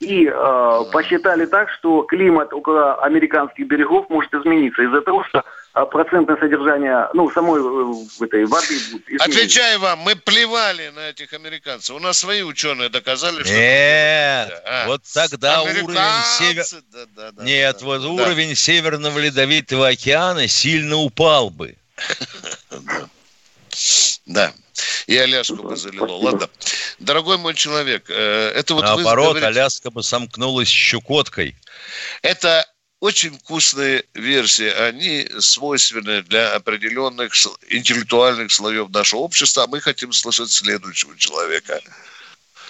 И 0.00 0.26
э, 0.26 0.84
посчитали 0.92 1.46
так, 1.46 1.70
что 1.70 2.02
климат 2.02 2.52
около 2.52 2.96
американских 3.02 3.66
берегов 3.66 4.10
может 4.10 4.34
измениться 4.34 4.82
из-за 4.82 5.00
того, 5.00 5.24
что 5.24 5.44
э, 5.74 5.84
процентное 5.90 6.36
содержание, 6.36 7.08
ну, 7.14 7.30
самой 7.30 7.60
э, 7.60 8.24
этой 8.24 8.44
воды 8.44 8.74
будет 8.90 9.08
измениться. 9.08 9.24
Отвечаю 9.24 9.80
вам, 9.80 10.00
мы 10.00 10.16
плевали 10.16 10.88
на 10.88 11.10
этих 11.10 11.32
американцев. 11.32 11.96
У 11.96 12.00
нас 12.00 12.18
свои 12.18 12.42
ученые 12.42 12.88
доказали, 12.88 13.42
что... 13.44 13.52
Нет, 13.54 14.62
А. 14.66 14.86
вот 14.88 15.02
тогда 15.14 15.62
уровень 15.62 15.96
север... 16.38 16.64
да, 16.92 17.04
да, 17.16 17.32
да, 17.32 17.44
Нет, 17.44 17.76
да, 17.80 17.86
вот 17.86 18.02
да. 18.02 18.08
уровень 18.08 18.54
Северного 18.56 19.18
Ледовитого 19.18 19.88
океана 19.88 20.48
сильно 20.48 20.96
упал 20.96 21.50
бы. 21.50 21.76
Да. 24.26 24.52
И 25.06 25.16
Аляску 25.16 25.56
бы 25.56 25.76
залило. 25.76 26.16
Ладно. 26.16 26.48
Дорогой 26.98 27.38
мой 27.38 27.54
человек, 27.54 28.06
э, 28.08 28.52
это 28.54 28.74
вот 28.74 28.84
вы 28.84 28.96
Наоборот, 29.02 29.36
говорите- 29.36 29.46
Аляска 29.46 29.90
бы 29.90 30.02
сомкнулась 30.02 30.68
щекоткой. 30.68 31.54
Это 32.22 32.66
очень 33.00 33.38
вкусные 33.38 34.04
версии. 34.14 34.68
Они 34.68 35.28
свойственны 35.38 36.22
для 36.22 36.54
определенных 36.54 37.34
интеллектуальных 37.68 38.50
слоев 38.50 38.90
нашего 38.90 39.20
общества. 39.20 39.64
А 39.64 39.66
мы 39.66 39.80
хотим 39.80 40.12
слышать 40.12 40.50
следующего 40.50 41.16
человека. 41.18 41.80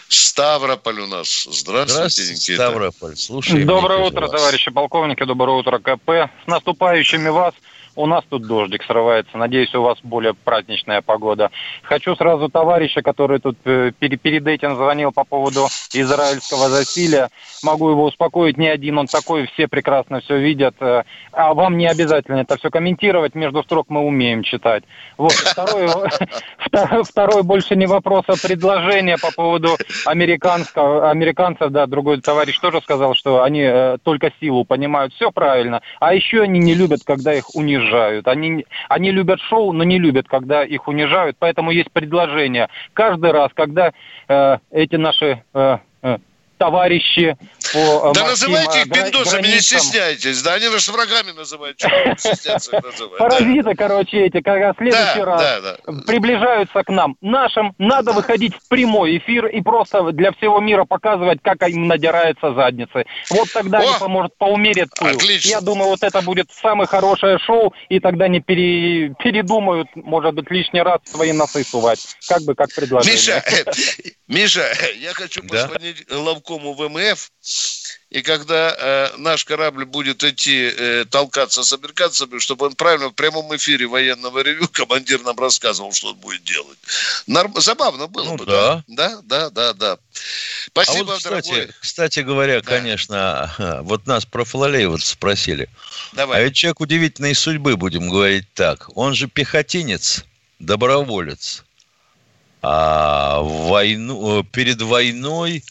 Ставрополь 0.08 1.00
у 1.00 1.06
нас. 1.06 1.44
Здравствуйте, 1.50 1.92
Здравствуйте, 1.92 2.32
Никита. 2.32 2.54
Ставрополь. 2.62 3.16
Слушай, 3.16 3.64
Доброе 3.64 4.00
утро, 4.00 4.28
товарищи 4.28 4.70
полковники, 4.70 5.24
доброе 5.24 5.56
утро, 5.58 5.78
КП. 5.78 6.30
С 6.44 6.46
наступающими 6.46 7.28
вас. 7.28 7.54
У 7.96 8.06
нас 8.06 8.24
тут 8.28 8.46
дождик 8.46 8.82
срывается. 8.84 9.38
Надеюсь, 9.38 9.74
у 9.74 9.82
вас 9.82 9.98
более 10.02 10.34
праздничная 10.34 11.00
погода. 11.00 11.50
Хочу 11.82 12.14
сразу 12.16 12.48
товарища, 12.48 13.02
который 13.02 13.38
тут 13.38 13.56
э, 13.64 13.92
пере- 13.98 14.16
перед 14.16 14.46
этим 14.46 14.76
звонил 14.76 15.12
по 15.12 15.24
поводу 15.24 15.68
израильского 15.92 16.68
засилия, 16.68 17.30
могу 17.62 17.90
его 17.90 18.04
успокоить. 18.04 18.58
Не 18.58 18.68
один 18.68 18.98
он 18.98 19.06
такой, 19.06 19.46
все 19.46 19.68
прекрасно 19.68 20.20
все 20.20 20.38
видят. 20.38 20.74
Э, 20.80 21.04
А 21.32 21.54
вам 21.54 21.78
не 21.78 21.86
обязательно 21.86 22.38
это 22.38 22.58
все 22.58 22.70
комментировать. 22.70 23.34
Между 23.34 23.62
строк 23.62 23.86
мы 23.88 24.00
умеем 24.00 24.42
читать. 24.42 24.84
Вот. 25.16 25.32
Второй 25.32 25.88
больше 27.44 27.76
не 27.76 27.86
вопрос, 27.86 28.24
а 28.26 28.34
предложение 28.42 29.16
по 29.18 29.30
поводу 29.32 29.76
американского, 30.06 31.10
американцев, 31.10 31.70
да, 31.70 31.86
другой 31.86 32.20
товарищ 32.20 32.58
тоже 32.58 32.80
сказал, 32.80 33.14
что 33.14 33.42
они 33.42 33.62
э, 33.62 33.98
только 34.02 34.32
силу 34.40 34.64
понимают, 34.64 35.12
все 35.14 35.30
правильно, 35.30 35.80
а 36.00 36.14
еще 36.14 36.42
они 36.42 36.58
не 36.58 36.74
любят, 36.74 37.00
когда 37.04 37.34
их 37.34 37.54
унижают, 37.54 37.83
они, 38.26 38.66
они 38.88 39.10
любят 39.10 39.40
шоу, 39.40 39.72
но 39.72 39.84
не 39.84 39.98
любят, 39.98 40.28
когда 40.28 40.64
их 40.64 40.88
унижают, 40.88 41.36
поэтому 41.38 41.70
есть 41.70 41.90
предложение, 41.92 42.68
каждый 42.92 43.32
раз, 43.32 43.50
когда 43.54 43.92
э, 44.28 44.58
эти 44.70 44.96
наши 44.96 45.42
э, 45.54 45.78
э, 46.02 46.18
товарищи 46.58 47.36
по 47.74 48.10
э, 48.10 48.12
Да 48.14 48.24
называйте 48.28 48.78
э, 48.78 48.82
их 48.82 48.86
гра- 48.88 49.02
пиндосами, 49.04 49.46
не 49.46 49.60
стесняйтесь. 49.60 50.40
Да, 50.42 50.54
они 50.54 50.68
нас 50.68 50.88
врагами 50.88 51.32
называют. 51.32 51.76
Да. 51.78 52.14
Паразиты, 53.18 53.74
короче, 53.74 54.26
эти, 54.26 54.40
когда 54.40 54.72
в 54.72 54.76
следующий 54.76 55.18
Да, 55.18 55.24
раз 55.24 55.40
да, 55.40 55.60
да. 55.60 55.92
приближаются 56.06 56.82
к 56.82 56.88
нам, 56.88 57.16
нашим, 57.20 57.74
надо 57.78 58.12
выходить 58.12 58.54
в 58.54 58.68
прямой 58.68 59.18
эфир 59.18 59.46
и 59.46 59.60
просто 59.60 60.12
для 60.12 60.32
всего 60.32 60.60
мира 60.60 60.84
показывать, 60.84 61.40
как 61.42 61.62
им 61.68 61.88
надирается 61.88 62.54
задницы. 62.54 63.04
Вот 63.30 63.50
тогда 63.52 63.78
они 63.78 63.90
поможет 63.98 64.36
поумерят 64.38 64.88
пыл. 64.98 65.08
Отлично. 65.08 65.48
Я 65.48 65.60
думаю, 65.60 65.90
вот 65.90 66.02
это 66.02 66.22
будет 66.22 66.50
самое 66.52 66.86
хорошее 66.86 67.38
шоу, 67.38 67.74
и 67.88 68.00
тогда 68.00 68.28
не 68.28 68.40
пере- 68.40 69.14
передумают, 69.22 69.88
может 69.94 70.34
быть, 70.34 70.50
лишний 70.50 70.80
раз 70.82 71.00
свои 71.04 71.32
носы 71.32 71.64
сувать. 71.64 72.00
Как 72.28 72.42
бы, 72.42 72.54
как 72.54 72.72
предложение. 72.74 73.14
Миша, 73.14 73.42
Миша, 74.28 74.66
я 74.98 75.12
хочу 75.14 75.42
позвонить 75.42 76.06
главкому 76.08 76.74
ВМФ 76.74 77.28
И 78.14 78.22
когда 78.22 78.76
э, 78.78 79.16
наш 79.16 79.44
корабль 79.44 79.84
будет 79.84 80.22
идти 80.22 80.70
э, 80.70 81.04
толкаться 81.10 81.64
с 81.64 81.72
американцами, 81.72 82.38
чтобы 82.38 82.66
он 82.66 82.76
правильно 82.76 83.08
в 83.08 83.14
прямом 83.14 83.54
эфире 83.56 83.86
военного 83.86 84.38
ревю 84.38 84.68
командир 84.72 85.20
нам 85.22 85.36
рассказывал, 85.36 85.92
что 85.92 86.10
он 86.10 86.16
будет 86.16 86.44
делать. 86.44 86.78
Норм... 87.26 87.52
Забавно 87.60 88.06
было 88.06 88.26
ну, 88.26 88.36
бы. 88.36 88.46
Да. 88.46 88.84
да, 88.86 89.20
да, 89.24 89.50
да, 89.50 89.72
да. 89.72 89.98
Спасибо, 90.66 91.00
а 91.00 91.04
вот, 91.14 91.18
кстати, 91.18 91.48
дорогой. 91.48 91.74
Кстати 91.80 92.20
говоря, 92.20 92.60
да. 92.60 92.70
конечно, 92.70 93.80
вот 93.82 94.06
нас 94.06 94.24
про 94.24 94.44
Фалалеева 94.44 94.96
спросили. 94.98 95.68
Давай. 96.12 96.38
А 96.40 96.44
ведь 96.44 96.54
человек 96.54 96.80
удивительной 96.80 97.34
судьбы, 97.34 97.76
будем 97.76 98.08
говорить 98.08 98.46
так. 98.54 98.90
Он 98.94 99.14
же 99.14 99.26
пехотинец, 99.26 100.24
доброволец. 100.60 101.64
А 102.62 103.40
войну, 103.40 104.44
перед 104.44 104.80
войной 104.80 105.64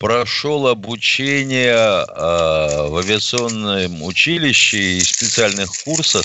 прошел 0.00 0.66
обучение 0.66 1.74
э, 1.74 2.86
в 2.88 2.96
авиационном 2.96 4.02
училище 4.02 4.78
и 4.96 5.00
специальных 5.00 5.70
курсах 5.84 6.24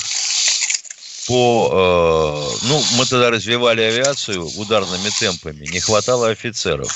по... 1.28 1.70
Э, 2.64 2.68
ну, 2.68 2.82
мы 2.98 3.06
тогда 3.06 3.30
развивали 3.30 3.82
авиацию 3.82 4.46
ударными 4.58 5.10
темпами, 5.20 5.66
не 5.66 5.82
хватало 5.82 6.30
офицеров. 6.30 6.90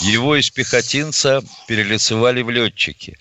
Его 0.00 0.36
из 0.36 0.48
пехотинца 0.48 1.42
перелицевали 1.68 2.40
в 2.40 2.48
летчики. 2.48 3.18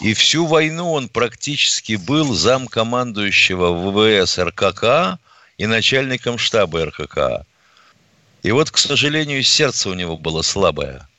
И 0.00 0.14
всю 0.14 0.46
войну 0.46 0.92
он 0.92 1.10
практически 1.10 1.96
был 1.96 2.32
замкомандующего 2.32 3.72
ВВС 3.74 4.38
РКК 4.38 5.18
и 5.58 5.66
начальником 5.66 6.38
штаба 6.38 6.86
РКК. 6.86 7.44
И 8.42 8.52
вот, 8.52 8.70
к 8.70 8.78
сожалению, 8.78 9.42
сердце 9.42 9.90
у 9.90 9.94
него 9.94 10.16
было 10.16 10.40
слабое– 10.40 11.06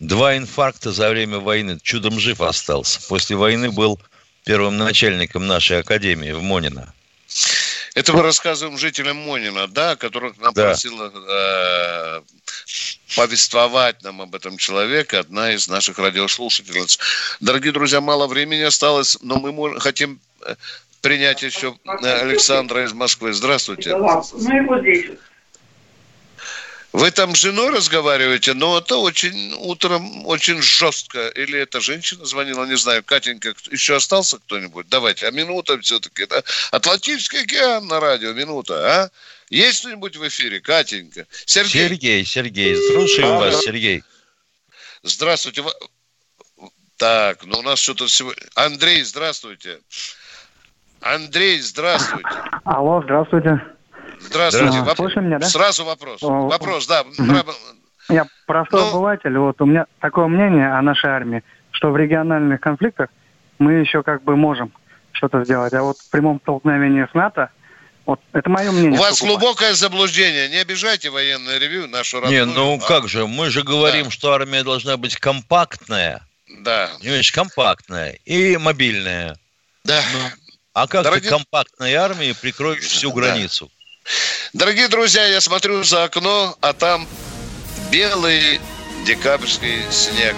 Два 0.00 0.36
инфаркта 0.36 0.92
за 0.92 1.10
время 1.10 1.38
войны. 1.38 1.78
Чудом 1.82 2.20
жив 2.20 2.40
остался. 2.40 3.00
После 3.08 3.36
войны 3.36 3.70
был 3.70 4.00
первым 4.44 4.78
начальником 4.78 5.46
нашей 5.46 5.80
академии 5.80 6.32
в 6.32 6.42
Монино. 6.42 6.92
Это 7.94 8.12
мы 8.12 8.22
рассказываем 8.22 8.78
жителям 8.78 9.16
Монина, 9.16 9.66
да, 9.66 9.96
которых 9.96 10.38
нам 10.38 10.54
да. 10.54 10.66
просила 10.66 11.12
э, 11.12 12.20
повествовать 13.16 14.02
нам 14.04 14.22
об 14.22 14.34
этом 14.34 14.56
человеке 14.56 15.18
одна 15.18 15.52
из 15.52 15.68
наших 15.68 15.98
радиослушательниц. 15.98 16.98
Дорогие 17.40 17.72
друзья, 17.72 18.00
мало 18.00 18.28
времени 18.28 18.62
осталось, 18.62 19.18
но 19.20 19.36
мы 19.40 19.52
можем, 19.52 19.80
хотим 19.80 20.20
э, 20.46 20.54
принять 21.00 21.42
еще 21.42 21.76
э, 21.84 22.20
Александра 22.22 22.84
из 22.84 22.92
Москвы. 22.92 23.32
Здравствуйте. 23.32 23.96
Ну 23.96 24.22
и 24.22 24.66
вот 24.66 24.80
здесь. 24.80 25.10
Вы 26.92 27.10
там 27.10 27.34
с 27.34 27.40
женой 27.40 27.70
разговариваете, 27.70 28.54
но 28.54 28.78
это 28.78 28.96
очень 28.96 29.52
утром 29.58 30.26
очень 30.26 30.62
жестко. 30.62 31.28
Или 31.28 31.60
эта 31.60 31.80
женщина 31.80 32.24
звонила, 32.24 32.64
не 32.64 32.76
знаю, 32.76 33.04
Катенька, 33.04 33.54
еще 33.70 33.96
остался 33.96 34.38
кто-нибудь? 34.38 34.88
Давайте, 34.88 35.26
а 35.26 35.30
минута 35.30 35.78
все-таки. 35.80 36.24
Да? 36.26 36.42
Атлантический 36.70 37.42
океан 37.42 37.86
на 37.86 38.00
радио, 38.00 38.32
минута, 38.32 39.02
а? 39.02 39.10
Есть 39.50 39.80
кто-нибудь 39.80 40.16
в 40.16 40.26
эфире, 40.28 40.60
Катенька? 40.60 41.26
Сергей. 41.44 41.88
Сергей, 41.88 42.24
Сергей, 42.24 42.76
слушаем 42.92 43.32
а, 43.32 43.38
вас, 43.38 43.60
Сергей. 43.60 44.02
Здравствуйте. 45.02 45.62
Так, 46.96 47.44
ну 47.44 47.58
у 47.58 47.62
нас 47.62 47.78
что-то 47.78 48.08
сегодня... 48.08 48.42
Андрей, 48.54 49.02
здравствуйте. 49.02 49.80
Андрей, 51.00 51.60
здравствуйте. 51.60 52.28
Алло, 52.64 53.02
здравствуйте. 53.04 53.60
Здравствуйте. 54.20 54.80
Воп... 54.80 54.96
Слышно 54.96 55.20
меня, 55.20 55.38
да? 55.38 55.46
Сразу 55.46 55.84
вопрос. 55.84 56.22
О, 56.22 56.48
вопрос, 56.48 56.86
да. 56.86 57.04
Я 58.08 58.26
простой 58.46 58.80
ну... 58.80 58.88
обыватель. 58.88 59.36
Вот 59.38 59.60
у 59.60 59.66
меня 59.66 59.86
такое 60.00 60.26
мнение 60.28 60.72
о 60.72 60.80
нашей 60.82 61.10
армии, 61.10 61.42
что 61.70 61.90
в 61.90 61.96
региональных 61.96 62.60
конфликтах 62.60 63.10
мы 63.58 63.74
еще 63.74 64.02
как 64.02 64.22
бы 64.24 64.36
можем 64.36 64.72
что-то 65.12 65.44
сделать. 65.44 65.74
А 65.74 65.82
вот 65.82 65.98
в 65.98 66.10
прямом 66.10 66.40
столкновении 66.40 67.06
с 67.10 67.14
НАТО, 67.14 67.50
вот 68.06 68.20
это 68.32 68.48
мое 68.48 68.70
мнение. 68.70 68.98
У 68.98 69.02
вас 69.02 69.18
сугубо. 69.18 69.38
глубокое 69.38 69.74
заблуждение. 69.74 70.48
Не 70.48 70.56
обижайте 70.56 71.10
военное 71.10 71.58
ревю, 71.58 71.86
нашу 71.88 72.20
родную. 72.20 72.46
Не, 72.46 72.52
ну 72.52 72.76
а... 72.76 72.86
как 72.86 73.08
же, 73.08 73.26
мы 73.26 73.50
же 73.50 73.62
говорим, 73.62 74.04
да. 74.04 74.10
что 74.10 74.32
армия 74.32 74.62
должна 74.62 74.96
быть 74.96 75.16
компактная. 75.16 76.26
Да. 76.60 76.88
Понимаешь, 77.00 77.30
компактная 77.30 78.18
и 78.24 78.56
мобильная. 78.56 79.36
Да. 79.84 80.00
Ну, 80.12 80.18
а 80.72 80.86
как 80.86 81.04
Дорогие... 81.04 81.24
ты 81.24 81.36
компактной 81.36 81.94
армией 81.94 82.34
прикроешь 82.34 82.84
всю 82.84 83.12
границу? 83.12 83.70
Дорогие 84.52 84.88
друзья, 84.88 85.26
я 85.26 85.40
смотрю 85.40 85.84
за 85.84 86.04
окно, 86.04 86.56
а 86.60 86.72
там 86.72 87.06
белый 87.90 88.60
декабрьский 89.06 89.82
снег. 89.90 90.34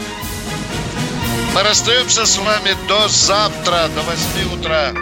Мы 1.54 1.62
расстаемся 1.62 2.26
с 2.26 2.38
вами 2.38 2.76
до 2.88 3.08
завтра, 3.08 3.88
до 3.94 4.02
8 4.02 4.54
утра. 4.60 4.92